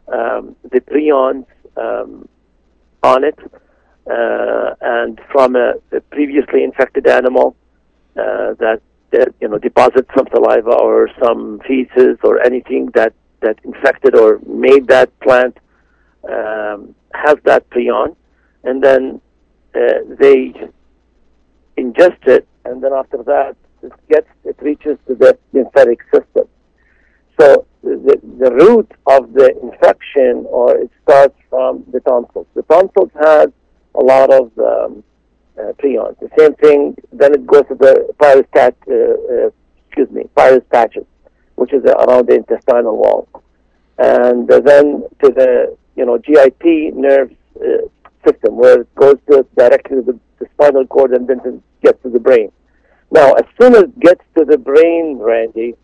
[0.09, 2.29] um, the prions um,
[3.03, 3.39] on it,
[4.11, 7.57] uh, and from a, a, previously infected animal
[8.17, 13.59] uh, that, that you know deposits some saliva or some feces or anything that that
[13.65, 15.57] infected or made that plant
[16.29, 18.17] um, has that prion,
[18.65, 19.21] and then
[19.75, 20.55] uh, they
[21.77, 26.49] ingest it, and then after that it gets it reaches to the lymphatic system.
[27.39, 32.47] So the, the root of the infection, or it starts from the tonsils.
[32.55, 33.49] The tonsils has
[33.95, 35.05] a lot of um,
[35.59, 36.19] uh, prions.
[36.21, 39.51] The same thing, then it goes to the Peyer's uh, uh,
[39.87, 41.07] excuse me, Peyer's patches,
[41.57, 43.29] which is around the intestinal wall,
[43.99, 47.89] and then to the you know GIP nerve uh,
[48.27, 52.03] system, where it goes to directly to the, the spinal cord and then it gets
[52.03, 52.51] to the brain.
[53.11, 55.75] Now, as soon as it gets to the brain, Randy,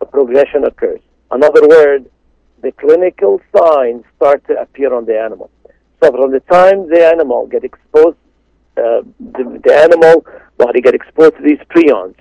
[0.00, 1.00] a progression occurs.
[1.32, 2.08] In other words,
[2.62, 5.50] the clinical signs start to appear on the animal.
[6.02, 8.16] So from the time the animal get exposed,
[8.76, 10.24] uh, the, the animal
[10.56, 12.14] body get exposed to these prions,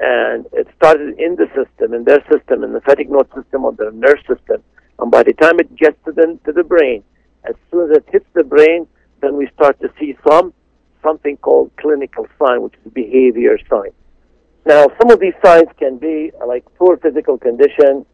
[0.00, 3.72] and it started in the system, in their system, in the lymphatic node system, or
[3.72, 4.62] the nerve system,
[4.98, 7.02] and by the time it gets to the, to the brain,
[7.44, 8.86] as soon as it hits the brain,
[9.20, 10.52] then we start to see some
[11.02, 13.92] something called clinical sign, which is behavior sign.
[14.66, 18.06] Now, some of these signs can be like poor physical condition,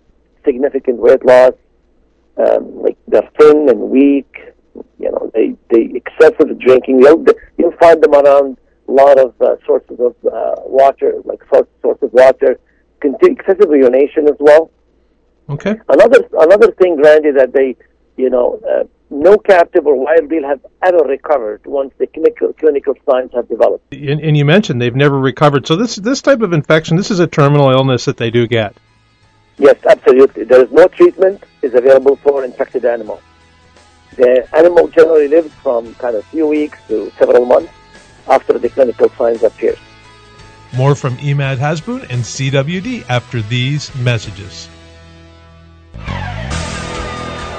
[0.45, 1.53] significant weight loss,
[2.37, 4.55] um, like they're thin and weak.
[4.99, 7.01] You know, they they excessive drinking.
[7.01, 7.25] You'll
[7.59, 8.57] you'll find them around
[8.89, 12.59] a lot of uh, sources of uh, water, like source source of water.
[13.01, 14.71] Conti- excessive urination as well.
[15.49, 15.77] Okay.
[15.89, 17.77] Another another thing, Randy, that they,
[18.17, 22.95] you know, uh, no captive or wild deer have ever recovered once the clinical clinical
[23.09, 23.93] signs have developed.
[23.93, 25.67] And, and you mentioned they've never recovered.
[25.67, 28.77] So this this type of infection, this is a terminal illness that they do get.
[29.59, 30.45] Yes, absolutely.
[30.45, 33.21] There is no treatment is available for infected animal.
[34.17, 37.73] The animal generally lives from kind of few weeks to several months
[38.29, 39.77] after the clinical signs appear.
[40.77, 44.69] More from Emad Hasbun and CWD after these messages.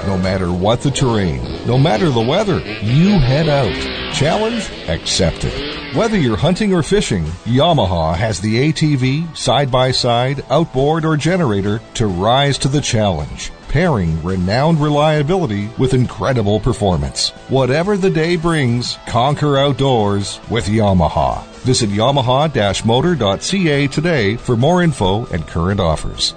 [0.07, 3.75] No matter what the terrain, no matter the weather, you head out.
[4.15, 5.53] Challenge accepted.
[5.95, 11.81] Whether you're hunting or fishing, Yamaha has the ATV, side by side, outboard, or generator
[11.95, 17.29] to rise to the challenge, pairing renowned reliability with incredible performance.
[17.49, 21.43] Whatever the day brings, conquer outdoors with Yamaha.
[21.61, 26.33] Visit yamaha-motor.ca today for more info and current offers.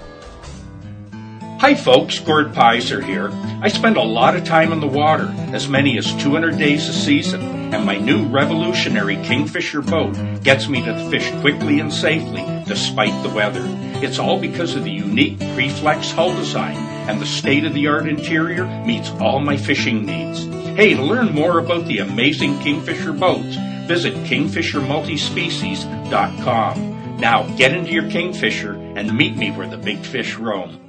[1.65, 3.31] Hi folks, Gord Pyzer here.
[3.59, 6.93] I spend a lot of time in the water, as many as 200 days a
[6.93, 12.45] season, and my new revolutionary Kingfisher boat gets me to the fish quickly and safely
[12.67, 13.63] despite the weather.
[14.03, 16.77] It's all because of the unique Preflex hull design
[17.09, 20.45] and the state-of-the-art interior meets all my fishing needs.
[20.77, 23.55] Hey, to learn more about the amazing Kingfisher boats,
[23.87, 27.19] visit kingfishermultispecies.com.
[27.19, 30.84] Now get into your Kingfisher and meet me where the big fish roam.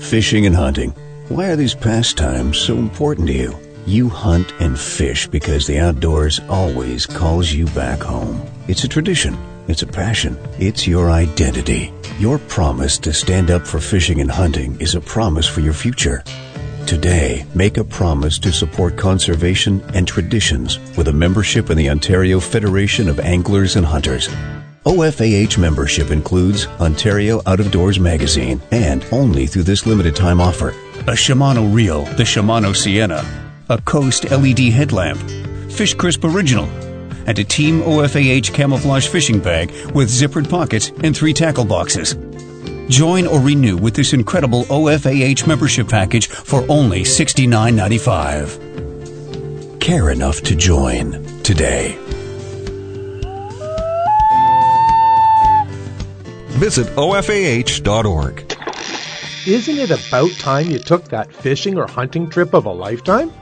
[0.00, 0.90] Fishing and hunting.
[1.28, 3.56] Why are these pastimes so important to you?
[3.86, 8.42] You hunt and fish because the outdoors always calls you back home.
[8.66, 9.36] It's a tradition.
[9.68, 10.36] It's a passion.
[10.58, 11.92] It's your identity.
[12.18, 16.24] Your promise to stand up for fishing and hunting is a promise for your future.
[16.86, 22.40] Today, make a promise to support conservation and traditions with a membership in the Ontario
[22.40, 24.28] Federation of Anglers and Hunters.
[24.86, 30.70] OFAH membership includes Ontario Out of Doors magazine and only through this limited time offer.
[31.00, 33.22] A Shimano reel, the Shimano Sienna,
[33.68, 35.20] a Coast LED headlamp,
[35.70, 36.64] Fish Crisp Original,
[37.26, 42.16] and a Team OFAH camouflage fishing bag with zippered pockets and three tackle boxes.
[42.88, 49.78] Join or renew with this incredible OFAH membership package for only $69.95.
[49.78, 51.98] Care enough to join today.
[56.60, 58.54] Visit OFAH.org.
[59.46, 63.32] Isn't it about time you took that fishing or hunting trip of a lifetime?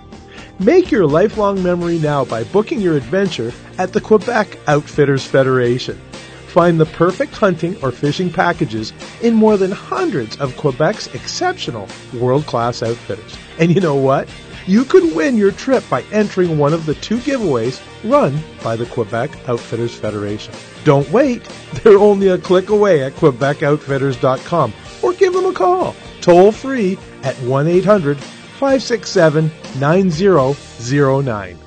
[0.60, 6.00] Make your lifelong memory now by booking your adventure at the Quebec Outfitters Federation.
[6.46, 12.84] Find the perfect hunting or fishing packages in more than hundreds of Quebec's exceptional world-class
[12.84, 13.36] outfitters.
[13.58, 14.28] And you know what?
[14.68, 18.84] You could win your trip by entering one of the two giveaways run by the
[18.84, 20.52] Quebec Outfitters Federation.
[20.84, 21.42] Don't wait.
[21.82, 27.34] They're only a click away at quebecoutfitters.com or give them a call toll free at
[27.36, 31.58] 1 800 567 9009.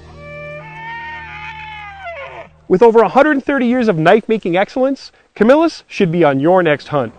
[2.67, 7.15] With over 130 years of knife making excellence, Camillus should be on your next hunt.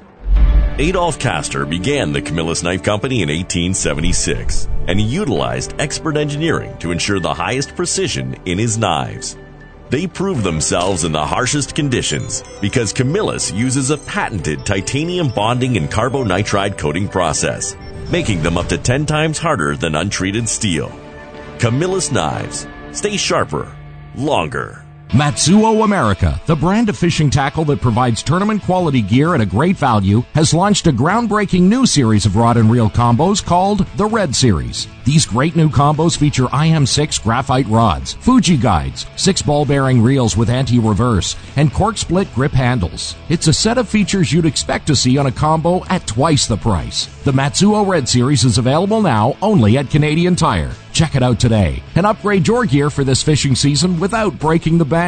[0.78, 6.90] Adolph Kastor began the Camillus Knife Company in 1876, and he utilized expert engineering to
[6.90, 9.36] ensure the highest precision in his knives.
[9.90, 15.90] They prove themselves in the harshest conditions because Camillus uses a patented titanium bonding and
[15.90, 17.76] carbonitride coating process,
[18.10, 20.90] making them up to 10 times harder than untreated steel.
[21.58, 23.70] Camillus knives stay sharper,
[24.14, 24.81] longer.
[25.12, 29.76] Matzuo America, the brand of fishing tackle that provides tournament quality gear at a great
[29.76, 34.34] value, has launched a groundbreaking new series of rod and reel combos called the Red
[34.34, 34.88] Series.
[35.04, 40.48] These great new combos feature IM6 graphite rods, Fuji guides, six ball bearing reels with
[40.48, 43.14] anti-reverse, and cork split grip handles.
[43.28, 46.56] It's a set of features you'd expect to see on a combo at twice the
[46.56, 47.04] price.
[47.24, 50.72] The Matzuo Red Series is available now only at Canadian Tire.
[50.92, 54.84] Check it out today and upgrade your gear for this fishing season without breaking the
[54.84, 55.01] bank.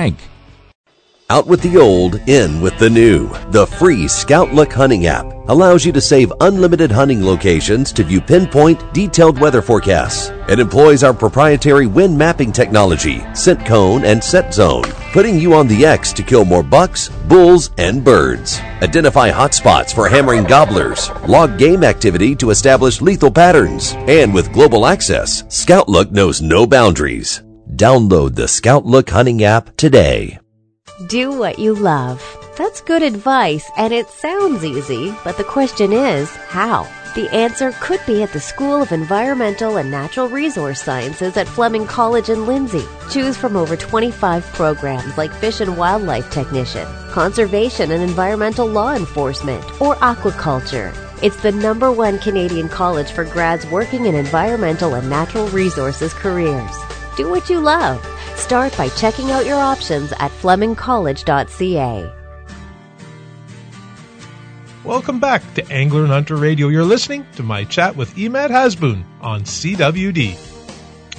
[1.31, 3.29] Out with the old, in with the new.
[3.51, 8.21] The free Scout Look hunting app allows you to save unlimited hunting locations to view
[8.21, 10.31] pinpoint, detailed weather forecasts.
[10.49, 15.69] It employs our proprietary wind mapping technology, scent cone, and set zone, putting you on
[15.69, 18.59] the X to kill more bucks, bulls, and birds.
[18.83, 24.87] Identify hotspots for hammering gobblers, log game activity to establish lethal patterns, and with global
[24.87, 27.44] access, Scout Look knows no boundaries.
[27.77, 30.39] Download the Scout Look hunting app today.
[31.09, 32.22] Do what you love.
[32.57, 36.87] That's good advice, and it sounds easy, but the question is, how?
[37.16, 41.85] The answer could be at the School of Environmental and Natural Resource Sciences at Fleming
[41.85, 42.85] College in Lindsay.
[43.11, 49.64] Choose from over 25 programs like Fish and Wildlife Technician, Conservation and Environmental Law Enforcement,
[49.81, 50.95] or Aquaculture.
[51.25, 56.77] It's the number one Canadian college for grads working in environmental and natural resources careers.
[57.17, 58.05] Do what you love.
[58.37, 62.12] Start by checking out your options at flemingcollege.ca.
[64.85, 66.69] Welcome back to Angler and Hunter Radio.
[66.69, 70.37] You're listening to my chat with Emad Hasboon on CWD.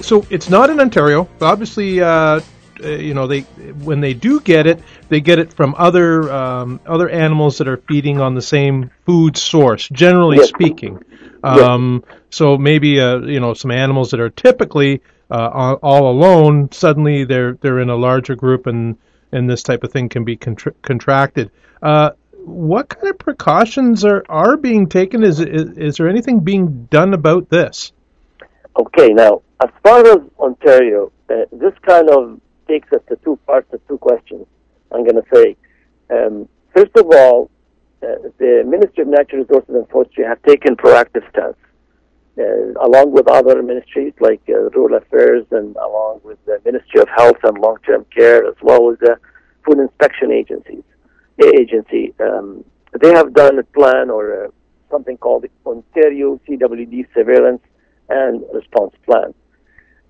[0.02, 1.28] So it's not in Ontario.
[1.40, 2.40] Obviously, uh, uh,
[2.88, 7.08] you know, they when they do get it, they get it from other um, other
[7.08, 9.88] animals that are feeding on the same food source.
[9.88, 10.48] Generally Yes.
[10.50, 11.02] speaking,
[11.42, 15.00] um, so maybe uh, you know some animals that are typically
[15.30, 18.96] uh, all- alone, suddenly they're they're in a larger group, and
[19.32, 21.50] and this type of thing can be contra- contracted.
[21.82, 22.10] Uh,
[22.44, 25.24] what kind of precautions are, are being taken?
[25.24, 27.92] Is, is is there anything being done about this?
[28.78, 33.72] Okay, now, as far as Ontario, uh, this kind of takes us to two parts
[33.72, 34.46] of two questions,
[34.92, 35.56] I'm going to say.
[36.10, 37.50] Um, first of all,
[38.02, 38.06] uh,
[38.38, 41.56] the Ministry of Natural Resources and Forestry have taken proactive stance,
[42.38, 47.38] along with other ministries like uh, Rural Affairs and along with the Ministry of Health
[47.42, 49.18] and Long-Term Care, as well as the
[49.64, 50.84] Food Inspection Agencies
[51.42, 52.14] Agency.
[52.20, 52.64] Um,
[53.00, 54.48] they have done a plan or uh,
[54.90, 57.62] something called the Ontario CWD Surveillance
[58.08, 59.34] and response plan.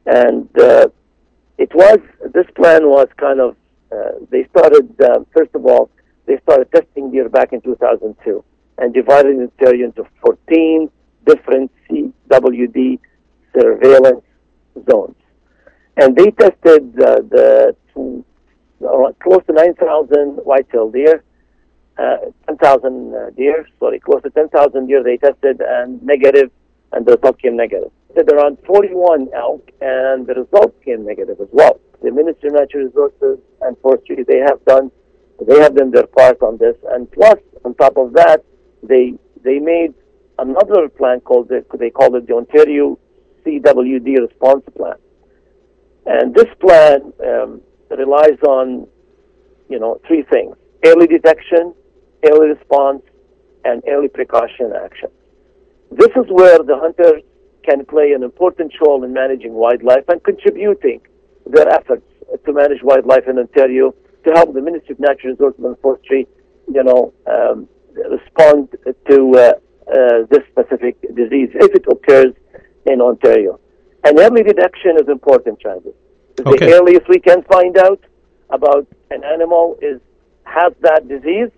[0.06, 0.88] And uh,
[1.58, 1.98] it was,
[2.32, 3.56] this plan was kind of,
[3.90, 5.90] uh, they started, uh, first of all,
[6.26, 8.44] they started testing deer back in 2002
[8.78, 10.90] and divided Ontario into 14
[11.26, 12.98] different CWD
[13.54, 14.24] surveillance
[14.90, 15.16] zones.
[15.96, 18.24] And they tested uh, the two,
[18.86, 21.24] uh, close to 9,000 white-tailed deer,
[21.98, 22.16] uh,
[22.46, 26.50] 10,000 uh, deer, sorry, close to 10,000 deer they tested and negative,
[26.92, 27.90] and the result came negative.
[28.14, 31.80] Tested around 41 elk, and the result came negative as well.
[32.02, 34.90] The Ministry of Natural Resources and Forestry, they have done,
[35.40, 38.44] they have done their part on this, and plus, on top of that,
[38.82, 39.94] they they made
[40.38, 42.98] another plan called the, they called it the Ontario
[43.44, 44.96] CWD Response Plan,
[46.06, 47.60] and this plan um,
[47.90, 48.86] relies on,
[49.68, 51.74] you know, three things: early detection,
[52.24, 53.02] early response,
[53.64, 55.10] and early precaution action.
[55.90, 57.22] This is where the hunters
[57.64, 61.00] can play an important role in managing wildlife and contributing
[61.46, 62.06] their efforts
[62.44, 66.26] to manage wildlife in Ontario to help the Ministry of Natural Resources and Forestry,
[66.72, 68.68] you know, um, respond
[69.08, 69.52] to uh,
[70.30, 72.34] this specific disease if it occurs
[72.86, 73.60] in Ontario.
[74.04, 75.94] And early detection is important, Travis.
[76.36, 78.00] The earliest we can find out
[78.50, 80.00] about an animal is
[80.44, 81.50] has that disease,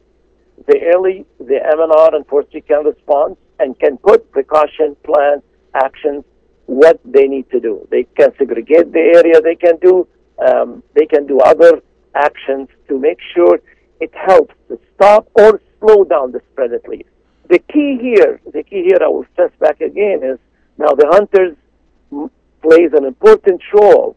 [0.67, 5.43] the early the MNR and forestry can respond and can put precaution plan
[5.75, 6.25] actions
[6.67, 7.87] what they need to do.
[7.91, 9.41] They can segregate the area.
[9.41, 10.07] They can do
[10.47, 11.83] um, they can do other
[12.15, 13.61] actions to make sure
[14.01, 17.09] it helps to stop or slow down the spread at least.
[17.49, 20.39] The key here, the key here, I will stress back again, is
[20.77, 21.57] now the hunters
[22.63, 24.17] plays an important role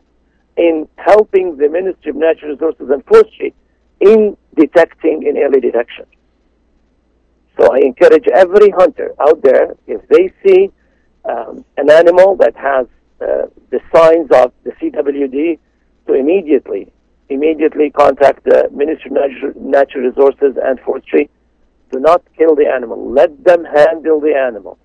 [0.58, 3.54] in helping the Ministry of Natural Resources and Forestry
[4.00, 6.06] in detecting in early detection.
[7.60, 10.72] So I encourage every hunter out there, if they see
[11.26, 12.88] um, an animal that has
[13.22, 15.60] uh, the signs of the CWD,
[16.08, 16.92] to immediately,
[17.30, 21.30] immediately contact the Ministry of Natural, Natural Resources and Forestry.
[21.92, 23.12] Do not kill the animal.
[23.12, 24.78] Let them handle the animal.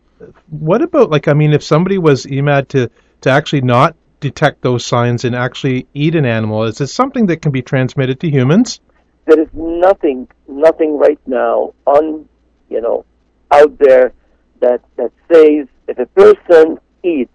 [0.49, 2.91] What about like I mean, if somebody was EMAD to
[3.23, 7.43] to actually not detect those signs and actually eat an animal, is it something that
[7.43, 8.81] can be transmitted to humans?
[9.27, 12.29] There is nothing, nothing right now on,
[12.71, 13.05] you know,
[13.51, 14.13] out there
[14.61, 17.31] that that says if a person eats,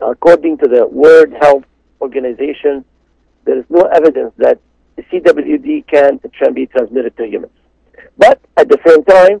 [0.00, 1.64] according to the World Health
[2.00, 2.84] Organization,
[3.44, 4.58] there is no evidence that
[4.96, 7.52] the CWD can can be transmitted to humans.
[8.18, 9.40] But at the same time,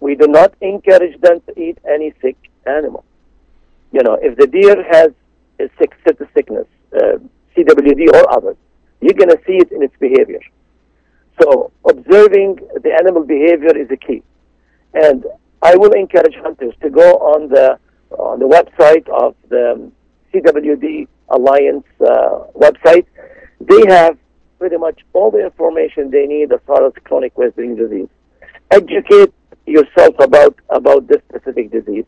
[0.00, 3.04] we do not encourage them to eat any sick animal.
[3.92, 5.10] You know, if the deer has
[5.60, 5.92] a sick,
[6.34, 7.18] sickness, uh,
[7.56, 8.56] CWD or others,
[9.00, 10.40] you're going to see it in its behavior.
[11.40, 14.22] So observing the animal behavior is a key.
[14.94, 15.24] And
[15.62, 17.78] I will encourage hunters to go on the
[18.18, 19.90] on the website of the
[20.32, 23.06] CWD Alliance uh, website.
[23.60, 24.18] They have
[24.62, 28.06] pretty much all the information they need as far as chronic wasting disease.
[28.70, 29.34] Educate
[29.66, 32.04] yourself about about this specific disease.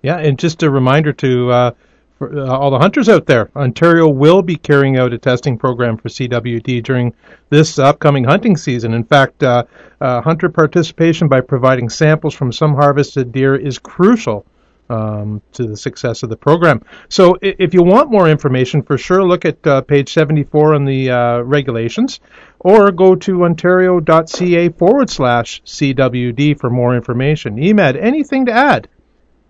[0.00, 1.70] Yeah, and just a reminder to uh,
[2.16, 5.98] for uh, all the hunters out there, Ontario will be carrying out a testing program
[5.98, 7.12] for CWD during
[7.50, 8.94] this upcoming hunting season.
[8.94, 9.64] In fact, uh,
[10.00, 14.46] uh, hunter participation by providing samples from some harvested deer is crucial
[14.90, 16.82] um, to the success of the program.
[17.08, 21.10] So, if you want more information, for sure, look at uh, page 74 in the
[21.10, 22.20] uh, regulations,
[22.58, 27.56] or go to ontario.ca forward slash CWD for more information.
[27.56, 28.88] Emad, anything to add?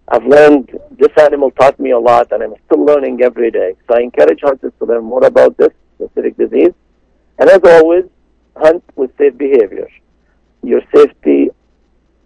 [0.09, 3.76] I've learned this animal taught me a lot, and I'm still learning every day.
[3.88, 6.72] So I encourage hunters to learn more about this specific disease.
[7.38, 8.05] And as always,
[8.57, 9.88] hunt with safe behavior.
[10.62, 11.49] Your safety,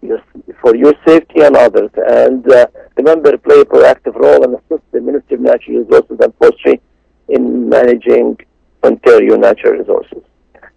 [0.07, 0.21] your,
[0.61, 1.91] for your safety and others.
[1.95, 6.33] And uh, remember, play a proactive role and assist the Ministry of Natural Resources and
[6.35, 6.81] Forestry
[7.29, 8.37] in managing
[8.83, 10.23] Ontario natural resources.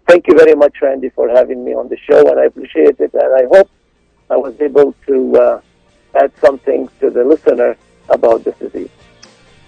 [0.09, 3.13] Thank you very much, Randy, for having me on the show, and I appreciate it.
[3.13, 3.71] And I hope
[4.31, 5.37] I was able to.
[5.37, 5.61] Uh,
[6.15, 7.77] add something to the listener
[8.09, 8.91] about this disease.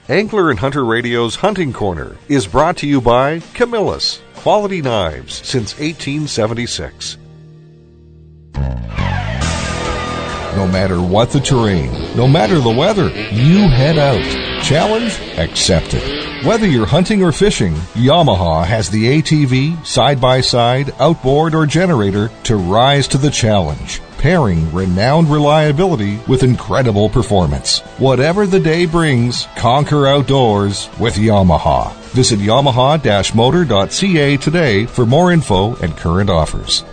[0.08, 5.74] Angler and Hunter Radio's Hunting Corner is brought to you by Camillus, quality knives since
[5.74, 7.16] 1876.
[10.56, 14.22] No matter what the terrain, no matter the weather, you head out.
[14.62, 16.44] Challenge accepted.
[16.44, 22.30] Whether you're hunting or fishing, Yamaha has the ATV, side by side, outboard, or generator
[22.44, 27.78] to rise to the challenge pairing renowned reliability with incredible performance.
[27.96, 31.90] Whatever the day brings, conquer outdoors with Yamaha.
[32.12, 36.84] Visit yamaha-motor.ca today for more info and current offers.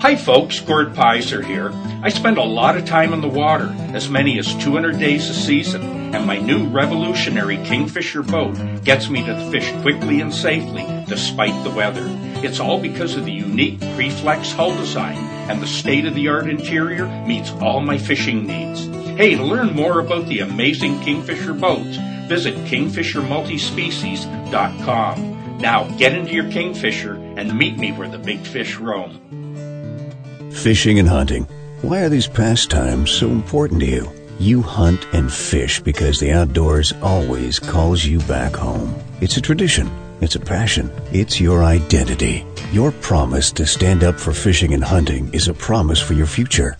[0.00, 1.72] Hi folks, Gord Pyzer here.
[2.04, 5.34] I spend a lot of time in the water, as many as 200 days a
[5.34, 11.64] season, and my new revolutionary Kingfisher boat gets me to fish quickly and safely despite
[11.64, 12.06] the weather.
[12.44, 15.16] It's all because of the unique Preflex hull design
[15.50, 18.86] and the state-of-the-art interior meets all my fishing needs.
[19.18, 21.96] Hey, to learn more about the amazing Kingfisher boats,
[22.28, 25.58] visit kingfishermultispecies.com.
[25.58, 29.24] Now get into your Kingfisher and meet me where the big fish roam.
[30.62, 31.44] Fishing and hunting.
[31.82, 34.12] Why are these pastimes so important to you?
[34.40, 38.92] You hunt and fish because the outdoors always calls you back home.
[39.20, 39.88] It's a tradition.
[40.20, 40.90] It's a passion.
[41.12, 42.44] It's your identity.
[42.72, 46.76] Your promise to stand up for fishing and hunting is a promise for your future.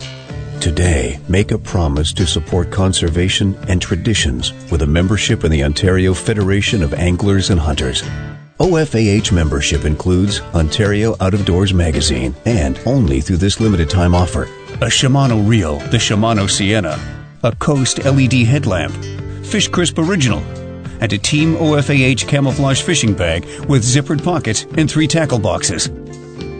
[0.59, 6.13] Today, make a promise to support conservation and traditions with a membership in the Ontario
[6.13, 8.03] Federation of Anglers and Hunters.
[8.59, 14.43] OFAH membership includes Ontario Out of Doors magazine and only through this limited time offer.
[14.81, 16.99] A Shimano reel, the Shimano Sienna,
[17.41, 18.93] a Coast LED headlamp,
[19.45, 20.39] Fish Crisp Original,
[20.99, 25.89] and a Team OFAH camouflage fishing bag with zippered pockets and three tackle boxes.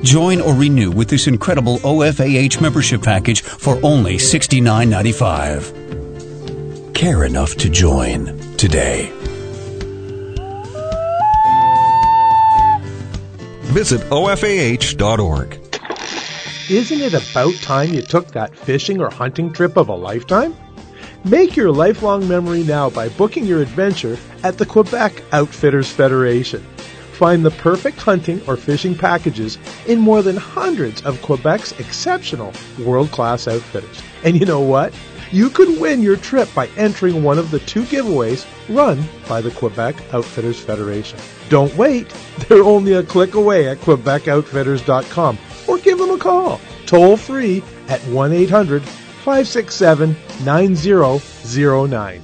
[0.01, 6.93] Join or renew with this incredible OFAH membership package for only $69.95.
[6.93, 9.11] Care enough to join today.
[13.69, 15.59] Visit OFAH.org.
[16.71, 20.55] Isn't it about time you took that fishing or hunting trip of a lifetime?
[21.23, 26.65] Make your lifelong memory now by booking your adventure at the Quebec Outfitters Federation.
[27.11, 32.51] Find the perfect hunting or fishing packages in more than hundreds of Quebec's exceptional
[32.83, 34.01] world class outfitters.
[34.23, 34.95] And you know what?
[35.31, 39.51] You could win your trip by entering one of the two giveaways run by the
[39.51, 41.19] Quebec Outfitters Federation.
[41.49, 42.13] Don't wait.
[42.47, 46.59] They're only a click away at QuebecOutfitters.com or give them a call
[46.89, 52.23] toll free at 1 800 567 9009.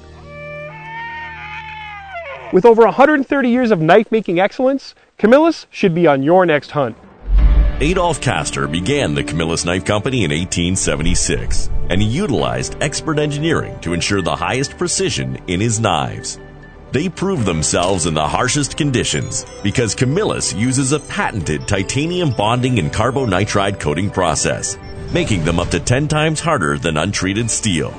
[2.52, 6.96] With over 130 years of knife making excellence, Camillus should be on your next hunt.
[7.80, 14.22] Adolph Kastor began the Camillus Knife Company in 1876, and utilized expert engineering to ensure
[14.22, 16.38] the highest precision in his knives.
[16.92, 22.92] They prove themselves in the harshest conditions because Camillus uses a patented titanium bonding and
[22.92, 24.78] carbonitride coating process,
[25.12, 27.92] making them up to 10 times harder than untreated steel.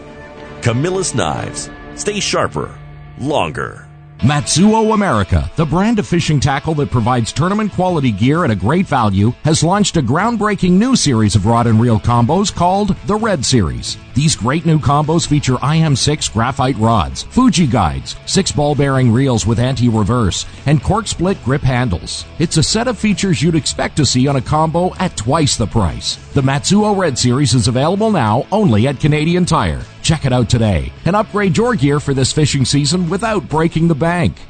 [0.62, 1.70] Camillus knives.
[1.96, 2.78] Stay sharper,
[3.20, 3.87] longer.
[4.22, 8.88] Matzuo America, the brand of fishing tackle that provides tournament quality gear at a great
[8.88, 13.46] value, has launched a groundbreaking new series of rod and reel combos called the Red
[13.46, 13.96] Series.
[14.16, 19.60] These great new combos feature IM6 graphite rods, Fuji guides, six ball bearing reels with
[19.60, 22.26] anti-reverse, and cork split grip handles.
[22.40, 25.68] It's a set of features you'd expect to see on a combo at twice the
[25.68, 26.16] price.
[26.34, 29.84] The Matzuo Red Series is available now only at Canadian Tire.
[30.08, 33.94] Check it out today and upgrade your gear for this fishing season without breaking the
[33.94, 34.47] bank.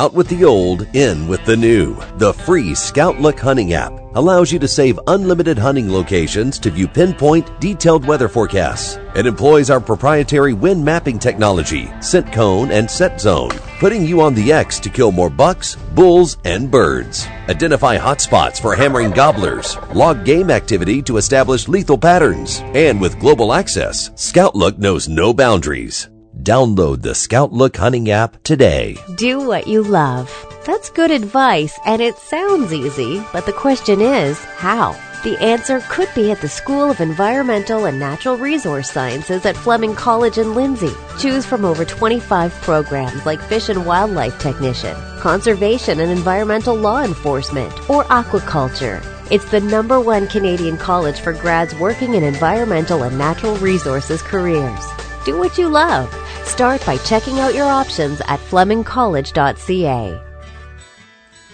[0.00, 1.94] Out with the old, in with the new.
[2.16, 6.88] The free Scout Look hunting app allows you to save unlimited hunting locations to view
[6.88, 8.98] pinpoint, detailed weather forecasts.
[9.14, 14.32] It employs our proprietary wind mapping technology, scent cone, and set zone, putting you on
[14.32, 17.26] the X to kill more bucks, bulls, and birds.
[17.50, 23.52] Identify hotspots for hammering gobblers, log game activity to establish lethal patterns, and with global
[23.52, 26.08] access, Scout Look knows no boundaries.
[26.42, 28.96] Download the Scout Look hunting app today.
[29.16, 30.30] Do what you love.
[30.64, 34.96] That's good advice, and it sounds easy, but the question is how?
[35.22, 39.94] The answer could be at the School of Environmental and Natural Resource Sciences at Fleming
[39.94, 40.94] College in Lindsay.
[41.18, 47.70] Choose from over 25 programs like Fish and Wildlife Technician, Conservation and Environmental Law Enforcement,
[47.90, 49.04] or Aquaculture.
[49.30, 54.86] It's the number one Canadian college for grads working in environmental and natural resources careers.
[55.24, 56.12] Do what you love.
[56.44, 60.20] Start by checking out your options at flemingcollege.ca.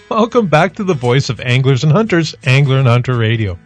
[0.09, 3.59] Welcome back to the voice of anglers and hunters, Angler and Hunter Radio.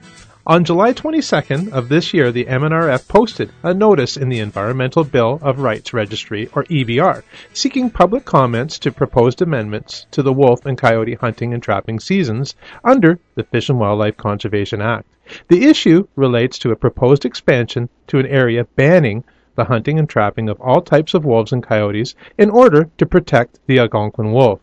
[0.48, 5.38] On July 22nd of this year, the MNRF posted a notice in the Environmental Bill
[5.44, 7.22] of Rights Registry, or EBR,
[7.54, 12.56] seeking public comments to proposed amendments to the wolf and coyote hunting and trapping seasons
[12.84, 15.06] under the Fish and Wildlife Conservation Act.
[15.48, 19.24] The issue relates to a proposed expansion to an area banning
[19.56, 23.60] the hunting and trapping of all types of wolves and coyotes in order to protect
[23.68, 24.60] the Algonquin wolf.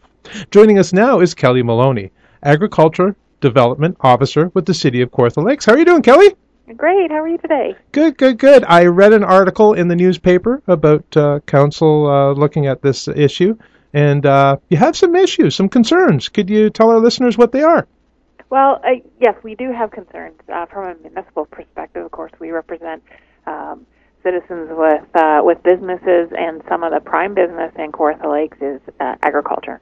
[0.51, 2.11] Joining us now is Kelly Maloney,
[2.43, 5.65] Agriculture Development Officer with the City of Kawartha Lakes.
[5.65, 6.35] How are you doing, Kelly?
[6.77, 7.11] Great.
[7.11, 7.75] How are you today?
[7.93, 8.65] Good, good, good.
[8.69, 13.57] I read an article in the newspaper about uh, council uh, looking at this issue,
[13.95, 16.29] and uh, you have some issues, some concerns.
[16.29, 17.87] Could you tell our listeners what they are?
[18.51, 22.05] Well, uh, yes, we do have concerns uh, from a municipal perspective.
[22.05, 23.03] Of course, we represent
[23.47, 23.87] um,
[24.23, 28.81] citizens with uh, with businesses, and some of the prime business in Kawartha Lakes is
[29.01, 29.81] uh, agriculture.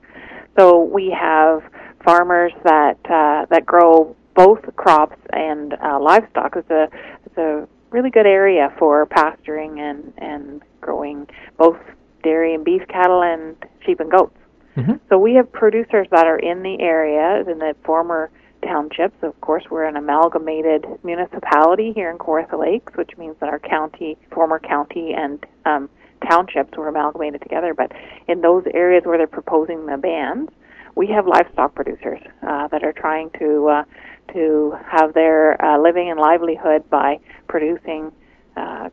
[0.59, 1.63] So we have
[2.05, 6.57] farmers that uh, that grow both crops and uh, livestock.
[6.57, 6.89] It's a
[7.25, 11.27] it's a really good area for pasturing and and growing
[11.59, 11.79] both
[12.23, 14.37] dairy and beef cattle and sheep and goats.
[14.77, 14.95] Mm-hmm.
[15.09, 18.31] So we have producers that are in the area in the former
[18.67, 19.17] townships.
[19.23, 24.19] Of course, we're an amalgamated municipality here in Kawartha Lakes, which means that our county,
[24.31, 25.89] former county, and um,
[26.29, 27.75] townships were amalgamated together.
[27.75, 27.93] But
[28.29, 30.49] in those areas where they're proposing the bans,
[30.95, 33.85] we have livestock producers uh, that are trying to uh,
[34.33, 38.11] to have their uh, living and livelihood by producing
[38.57, 38.89] uh,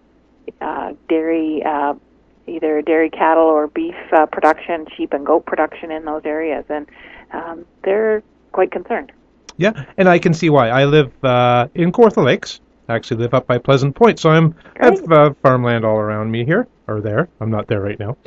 [0.61, 1.93] uh, dairy, uh,
[2.47, 6.88] either dairy cattle or beef uh, production, sheep and goat production in those areas, and
[7.32, 8.21] um, they're
[8.51, 9.11] quite concerned.
[9.58, 10.70] Yeah, and I can see why.
[10.70, 12.62] I live uh, in Kawartha Lakes.
[12.89, 16.32] I actually live up by Pleasant Point, so I'm I have uh, farmland all around
[16.32, 17.30] me here or there.
[17.39, 18.18] I'm not there right now.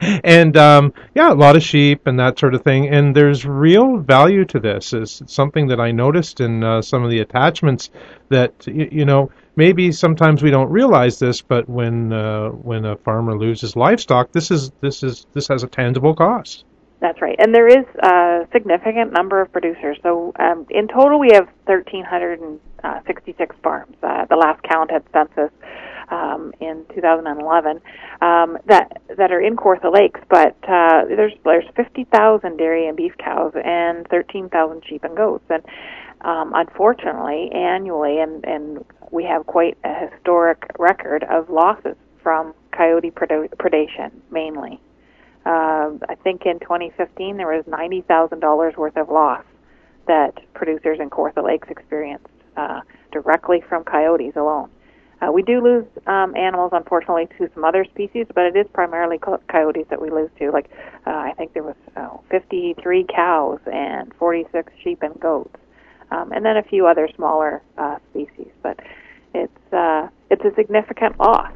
[0.24, 2.88] and um, yeah, a lot of sheep and that sort of thing.
[2.88, 4.92] And there's real value to this.
[4.92, 7.90] It's something that I noticed in uh, some of the attachments
[8.28, 12.96] that you, you know maybe sometimes we don't realize this, but when uh, when a
[12.96, 16.64] farmer loses livestock, this is this is this has a tangible cost.
[17.00, 19.98] That's right, and there is a significant number of producers.
[20.02, 23.96] So um, in total, we have 1,366 farms.
[24.02, 25.52] Uh, the last count at census
[26.10, 27.80] um, in 2011
[28.20, 33.12] um, that that are in Kawartha Lakes, but uh, there's there's 50,000 dairy and beef
[33.18, 35.62] cows and 13,000 sheep and goats, and
[36.22, 43.10] um, unfortunately, annually, and and we have quite a historic record of losses from coyote
[43.12, 44.80] predation mainly.
[45.46, 49.44] Uh, I think in 2015 there was $90,000 worth of loss
[50.06, 52.26] that producers in Kawartha Lakes experienced
[52.56, 52.80] uh,
[53.12, 54.70] directly from coyotes alone.
[55.20, 59.18] Uh, we do lose um, animals, unfortunately, to some other species, but it is primarily
[59.18, 60.50] co- coyotes that we lose to.
[60.50, 60.70] Like,
[61.06, 65.56] uh, I think there was oh, 53 cows and 46 sheep and goats,
[66.12, 68.50] um, and then a few other smaller uh, species.
[68.62, 68.78] But
[69.34, 71.52] it's uh, it's a significant loss,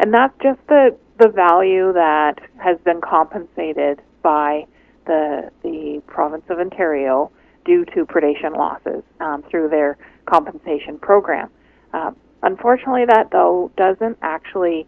[0.00, 4.66] and that's just the the value that has been compensated by
[5.06, 7.30] the the province of Ontario
[7.64, 11.48] due to predation losses um, through their compensation program.
[11.92, 12.10] Uh,
[12.42, 14.86] unfortunately, that though doesn't actually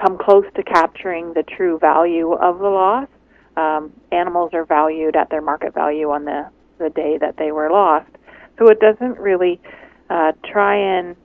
[0.00, 3.08] come close to capturing the true value of the loss.
[3.56, 6.48] um, animals are valued at their market value on the
[6.78, 8.10] the day that they were lost.
[8.58, 9.60] So it doesn't really
[10.10, 11.16] uh, try and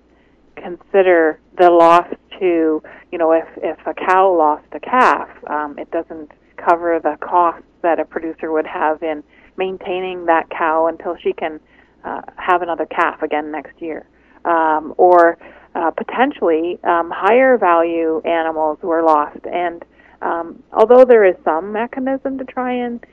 [0.61, 2.07] consider the loss
[2.39, 2.81] to
[3.11, 7.65] you know if if a cow lost a calf, um, it doesn't cover the costs
[7.81, 9.23] that a producer would have in
[9.57, 11.59] maintaining that cow until she can
[12.03, 14.07] uh, have another calf again next year,
[14.45, 15.37] um, or
[15.75, 19.39] uh, potentially um, higher value animals were lost.
[19.45, 19.83] And
[20.21, 23.03] um, although there is some mechanism to try and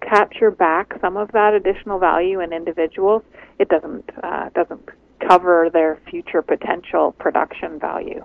[0.00, 3.22] capture back some of that additional value in individuals,
[3.58, 4.88] it doesn't uh, doesn't
[5.26, 8.24] cover their future potential production value.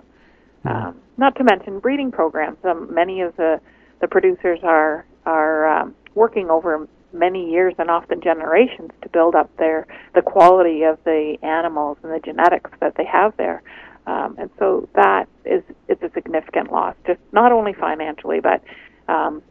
[0.64, 0.74] Mm.
[0.74, 2.58] Um, not to mention breeding programs.
[2.64, 3.60] Um, many of the
[4.00, 9.54] the producers are are um, working over many years and often generations to build up
[9.56, 13.62] their the quality of the animals and the genetics that they have there.
[14.06, 18.62] Um, and so that is is a significant loss, just not only financially, but
[19.08, 19.42] um,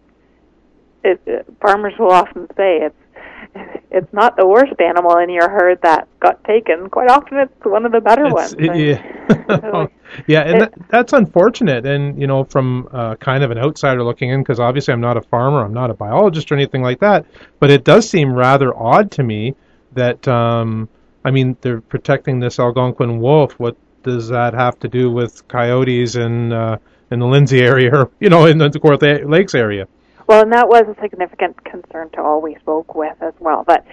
[1.03, 2.95] it, it, farmers will often say it's
[3.91, 6.89] it's not the worst animal in your herd that got taken.
[6.89, 8.55] Quite often, it's one of the better it's, ones.
[8.59, 9.87] yeah,
[10.27, 11.85] yeah, and it, that, that's unfortunate.
[11.85, 15.17] And you know, from uh, kind of an outsider looking in, because obviously I'm not
[15.17, 17.25] a farmer, I'm not a biologist or anything like that.
[17.59, 19.55] But it does seem rather odd to me
[19.93, 20.89] that, um,
[21.23, 23.53] I mean, they're protecting this Algonquin wolf.
[23.59, 26.77] What does that have to do with coyotes in uh,
[27.11, 29.87] in the Lindsay area, or you know, in the Kawartha Lakes area?
[30.27, 33.63] Well, and that was a significant concern to all we spoke with as well.
[33.65, 33.85] But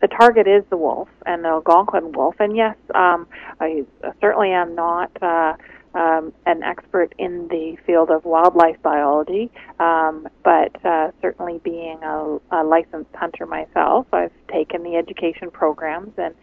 [0.00, 2.36] the target is the wolf and the Algonquin wolf.
[2.38, 3.26] And yes, um,
[3.60, 3.84] I
[4.20, 5.54] certainly am not uh,
[5.94, 12.38] um, an expert in the field of wildlife biology, um, but uh, certainly being a,
[12.52, 16.34] a licensed hunter myself, I've taken the education programs, and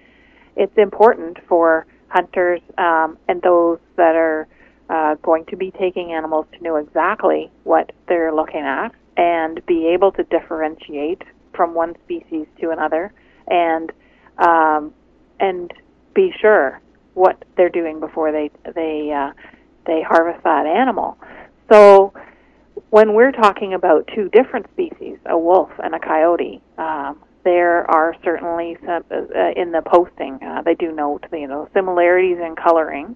[0.56, 4.48] it's important for hunters um, and those that are
[4.90, 9.88] uh, going to be taking animals to know exactly what they're looking at and be
[9.88, 13.14] able to differentiate from one species to another
[13.48, 13.92] and
[14.38, 14.94] um,
[15.40, 15.74] and
[16.14, 16.82] be sure
[17.14, 19.32] what they're doing before they they uh,
[19.86, 21.18] they harvest that animal.
[21.72, 22.14] So
[22.90, 28.16] when we're talking about two different species, a wolf and a coyote, um, there are
[28.24, 33.16] certainly some, uh, in the posting uh, they do note you know similarities in coloring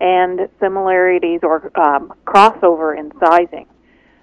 [0.00, 3.66] and similarities or um, crossover in sizing.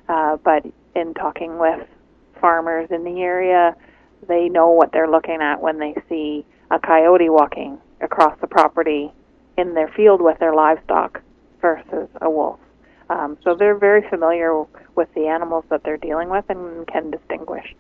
[0.08, 0.66] Uh, but
[0.96, 1.88] in talking with
[2.40, 3.76] farmers in the area,
[4.28, 9.12] they know what they're looking at when they see a coyote walking across the property
[9.58, 11.22] in their field with their livestock
[11.62, 12.60] versus a wolf.
[13.10, 14.64] Um, so they're very familiar
[14.96, 17.76] with the animals that they're dealing with and can distinguish.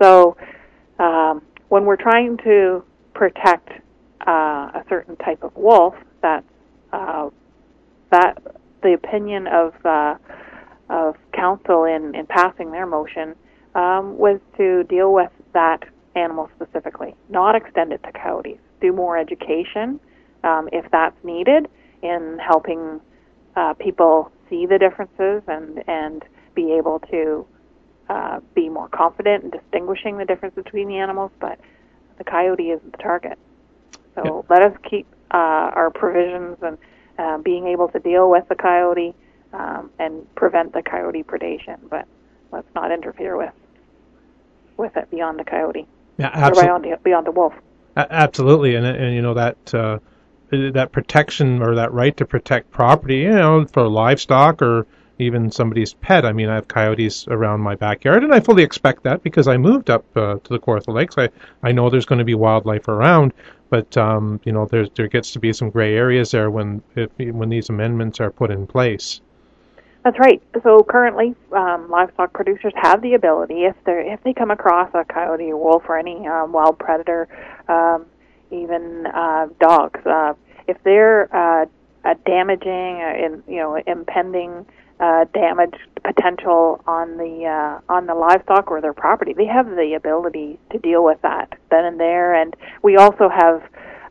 [0.00, 0.36] So
[0.98, 2.84] um, when we're trying to
[3.14, 3.70] protect
[4.26, 4.30] uh,
[4.74, 6.44] a certain type of wolf, that
[6.92, 7.30] uh,
[8.10, 8.38] that
[8.82, 10.14] the opinion of uh,
[10.90, 13.34] of council in, in passing their motion
[13.74, 15.84] um, was to deal with that
[16.16, 18.58] animal specifically, not extend it to coyotes.
[18.80, 20.00] Do more education
[20.44, 21.68] um, if that's needed
[22.02, 23.00] in helping
[23.56, 26.24] uh, people see the differences and and
[26.54, 27.46] be able to
[28.08, 31.30] uh, be more confident in distinguishing the difference between the animals.
[31.40, 31.58] But
[32.18, 33.38] the coyote isn't the target,
[34.14, 36.78] so let us keep uh, our provisions and
[37.18, 39.14] uh, being able to deal with the coyote
[39.52, 41.78] um, and prevent the coyote predation.
[41.88, 42.06] But
[42.52, 43.52] let's not interfere with
[44.76, 45.86] with it beyond the coyote.
[46.18, 46.62] Yeah, absolutely.
[46.62, 47.54] Beyond the, beyond the wolf.
[47.96, 49.98] absolutely, and and you know that uh,
[50.50, 54.86] that protection or that right to protect property, you know, for livestock or
[55.18, 56.24] even somebody's pet.
[56.24, 59.56] I mean, I have coyotes around my backyard, and I fully expect that because I
[59.56, 61.16] moved up uh, to the Kawartha Lakes.
[61.18, 61.28] I
[61.62, 63.32] I know there's going to be wildlife around,
[63.70, 67.10] but um, you know, there's there gets to be some gray areas there when if,
[67.18, 69.20] when these amendments are put in place.
[70.04, 70.42] That's right.
[70.62, 75.04] So currently, um, livestock producers have the ability, if they if they come across a
[75.04, 77.28] coyote, or wolf, or any um, wild predator,
[77.68, 78.06] um,
[78.50, 80.34] even uh, dogs, uh,
[80.66, 81.66] if they're uh,
[82.04, 84.64] uh, damaging, uh, in, you know, impending
[85.00, 85.74] uh, damage
[86.04, 90.78] potential on the uh, on the livestock or their property, they have the ability to
[90.78, 92.34] deal with that then and there.
[92.34, 93.62] And we also have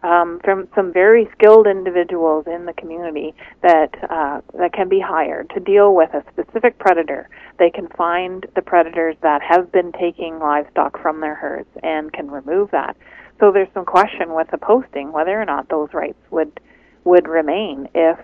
[0.03, 5.49] um, from some very skilled individuals in the community that uh, that can be hired
[5.51, 7.29] to deal with a specific predator.
[7.59, 12.29] They can find the predators that have been taking livestock from their herds and can
[12.29, 12.95] remove that.
[13.39, 16.59] So there's some question with the posting whether or not those rights would
[17.03, 18.19] would remain if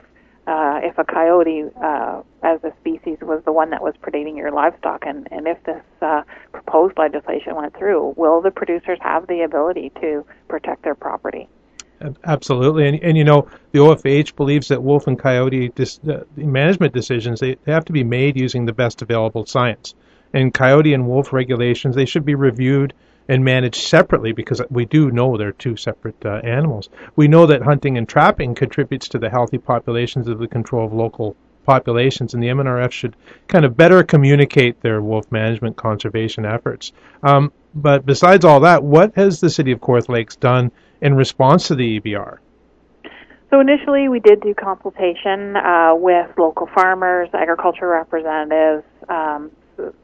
[0.46, 4.52] uh, if a coyote uh, as a species was the one that was predating your
[4.52, 6.22] livestock, and, and if this uh,
[6.52, 11.48] proposed legislation went through, will the producers have the ability to protect their property?
[12.24, 16.94] Absolutely, and and you know the OFH believes that wolf and coyote dis, uh, management
[16.94, 19.96] decisions they, they have to be made using the best available science,
[20.34, 22.94] and coyote and wolf regulations, they should be reviewed
[23.30, 26.90] and managed separately because we do know they're two separate uh, animals.
[27.16, 30.94] We know that hunting and trapping contributes to the healthy populations of the control of
[30.94, 31.36] local
[31.66, 33.16] populations, and the MNRF should
[33.48, 36.92] kind of better communicate their wolf management conservation efforts.
[37.22, 40.72] Um, but besides all that, what has the city of Kawartha Lakes done
[41.02, 42.38] in response to the EBR?
[43.50, 49.52] So initially, we did do consultation uh, with local farmers, agriculture representatives, um,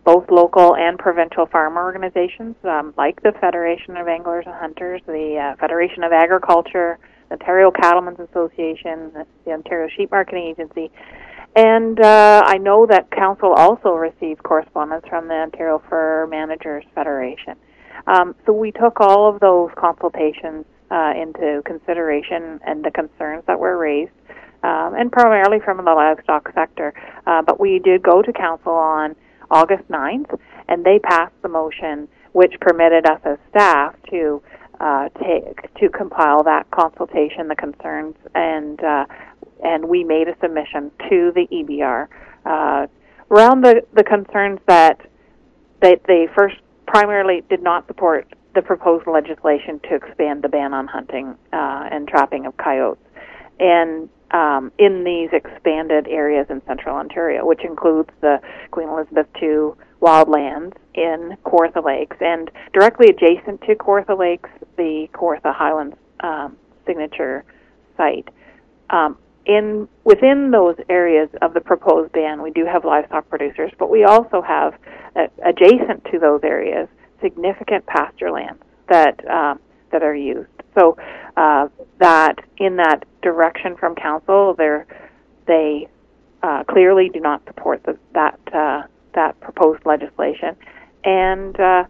[0.04, 5.38] both local and provincial farm organizations um, like the Federation of Anglers and Hunters, the
[5.38, 7.00] uh, Federation of Agriculture,
[7.32, 9.12] Ontario Cattlemen's Association,
[9.46, 10.92] the Ontario Sheep Marketing Agency,
[11.56, 17.56] and uh, I know that Council also received correspondence from the Ontario Fur Managers Federation.
[18.08, 23.60] Um, so we took all of those consultations uh, into consideration and the concerns that
[23.60, 24.12] were raised,
[24.64, 26.94] um, and primarily from the livestock sector.
[27.28, 29.16] Uh, but we did go to Council on
[29.52, 34.42] August 9th, and they passed the motion which permitted us as staff to
[34.80, 39.06] uh, take to compile that consultation, the concerns, and uh,
[39.64, 42.08] and we made a submission to the EBR
[42.46, 42.88] uh,
[43.32, 45.00] around the the concerns that
[45.82, 46.58] they they first
[46.88, 52.08] primarily did not support the proposed legislation to expand the ban on hunting uh, and
[52.08, 53.04] trapping of coyotes,
[53.60, 58.40] and um, in these expanded areas in central Ontario, which includes the
[58.72, 65.54] Queen Elizabeth II wildlands in Kawartha Lakes, and directly adjacent to Kawartha Lakes, the Kawartha
[65.54, 67.44] Highlands um, signature
[67.98, 68.30] site.
[68.90, 73.90] Um, in within those areas of the proposed ban, we do have livestock producers, but
[73.90, 74.74] we also have
[75.16, 76.88] uh, adjacent to those areas
[77.22, 79.60] significant pasture lands that um,
[79.92, 80.50] that are used.
[80.78, 80.98] So
[81.38, 81.68] uh,
[82.00, 84.84] that in that direction from council, they
[85.48, 85.88] they
[86.44, 88.84] uh, clearly do not support the, that uh,
[89.16, 90.56] that proposed legislation,
[91.04, 91.84] and uh,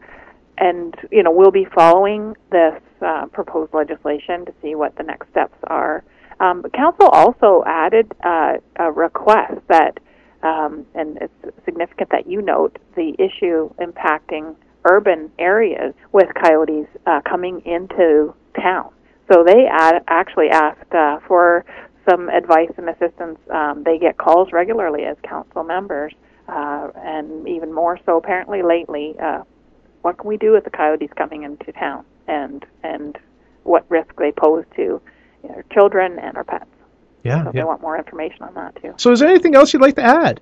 [0.57, 5.29] and you know we'll be following this uh, proposed legislation to see what the next
[5.29, 6.03] steps are.
[6.39, 9.99] Um, council also added uh, a request that,
[10.41, 14.55] um, and it's significant that you note the issue impacting
[14.89, 18.91] urban areas with coyotes uh, coming into town.
[19.31, 21.65] So they ad- actually asked uh, for
[22.09, 23.37] some advice and assistance.
[23.53, 26.13] Um, they get calls regularly as council members,
[26.47, 29.15] uh, and even more so apparently lately.
[29.21, 29.43] Uh,
[30.01, 33.17] what can we do with the coyotes coming into town, and and
[33.63, 35.01] what risk they pose to
[35.43, 36.65] you know, our children and our pets?
[37.23, 37.61] Yeah, so yeah.
[37.61, 38.93] they want more information on that too.
[38.97, 40.39] So, is there anything else you'd like to add?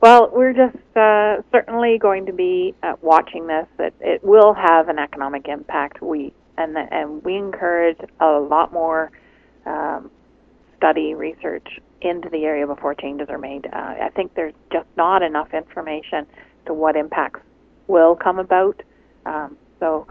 [0.00, 3.66] Well, we're just uh, certainly going to be uh, watching this.
[3.78, 6.02] That it will have an economic impact.
[6.02, 9.10] We and and we encourage a lot more
[9.66, 10.10] um,
[10.76, 13.66] study research into the area before changes are made.
[13.66, 16.26] Uh, I think there's just not enough information
[16.66, 17.40] to what impacts
[17.86, 18.82] will come about.
[19.26, 20.06] Um, so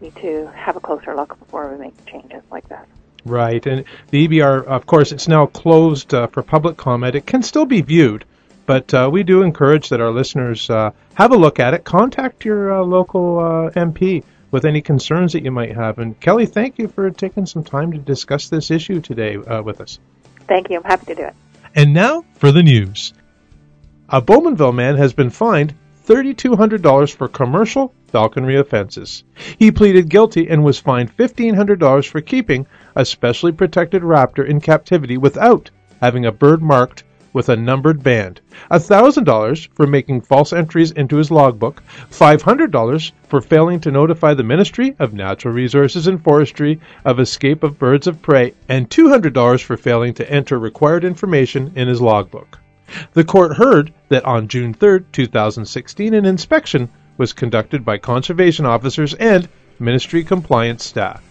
[0.00, 2.88] we need to have a closer look before we make changes like that.
[3.24, 7.14] Right, and the EBR, of course, it's now closed uh, for public comment.
[7.14, 8.24] It can still be viewed,
[8.66, 11.84] but uh, we do encourage that our listeners uh, have a look at it.
[11.84, 15.98] Contact your uh, local uh, MP with any concerns that you might have.
[15.98, 19.80] And Kelly, thank you for taking some time to discuss this issue today uh, with
[19.80, 19.98] us.
[20.48, 20.78] Thank you.
[20.78, 21.34] I'm happy to do it.
[21.74, 23.12] And now for the news.
[24.08, 25.74] A Bowmanville man has been fined
[26.06, 29.24] $3,200 for commercial falconry offenses.
[29.58, 35.16] He pleaded guilty and was fined $1,500 for keeping a specially protected raptor in captivity
[35.16, 35.70] without
[36.00, 38.40] having a bird marked with a numbered band,
[38.70, 44.96] $1,000 for making false entries into his logbook, $500 for failing to notify the Ministry
[44.98, 50.14] of Natural Resources and Forestry of escape of birds of prey, and $200 for failing
[50.14, 52.59] to enter required information in his logbook.
[53.12, 59.14] The court heard that on June 3, 2016, an inspection was conducted by conservation officers
[59.14, 61.22] and ministry compliance staff.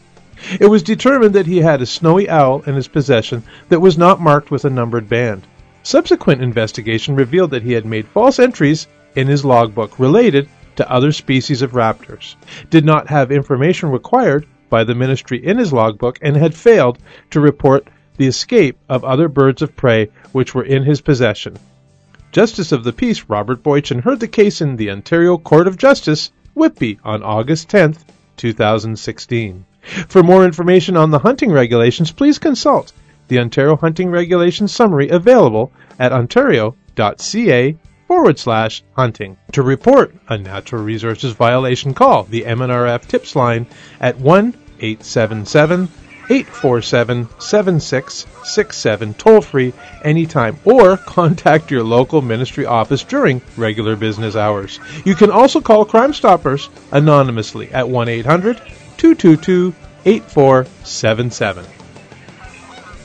[0.60, 4.22] It was determined that he had a snowy owl in his possession that was not
[4.22, 5.46] marked with a numbered band.
[5.84, 10.48] Subsequent investigation revealed that he had made false entries in his logbook related
[10.78, 12.36] to other species of raptors,
[12.70, 17.00] did not have information required by the ministry in his logbook, and had failed
[17.32, 17.90] to report
[18.20, 21.58] the escape of other birds of prey which were in his possession.
[22.34, 26.30] Justice of the Peace Robert Boychin heard the case in the Ontario Court of Justice,
[26.54, 27.96] Whitby, on August 10,
[28.36, 29.66] 2016.
[30.10, 32.92] For more information on the hunting regulations, please consult
[33.30, 39.38] the Ontario Hunting Regulations Summary available at ontario.ca forward slash hunting.
[39.54, 43.66] To report a natural resources violation, call the MNRF tips line
[44.02, 45.88] at 1 877
[46.30, 49.74] 847 7667 toll free
[50.04, 54.80] anytime or contact your local ministry office during regular business hours.
[55.06, 58.58] You can also call Crime Stoppers anonymously at 1 800
[58.98, 59.74] 222
[60.06, 61.66] 8477.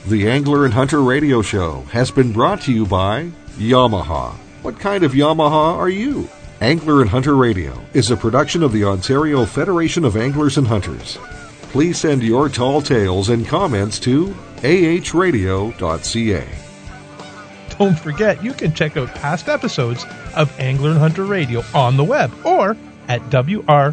[0.07, 4.33] The Angler and Hunter Radio Show has been brought to you by Yamaha.
[4.61, 6.29] What kind of Yamaha are you?
[6.61, 11.19] Angler and Hunter Radio is a production of the Ontario Federation of Anglers and Hunters.
[11.75, 16.47] Please send your tall tales and comments to ahradio.ca.
[17.77, 20.07] Don't forget, you can check out past episodes
[20.37, 22.77] of Angler and Hunter Radio on the web or
[23.09, 23.85] at wrvo.com.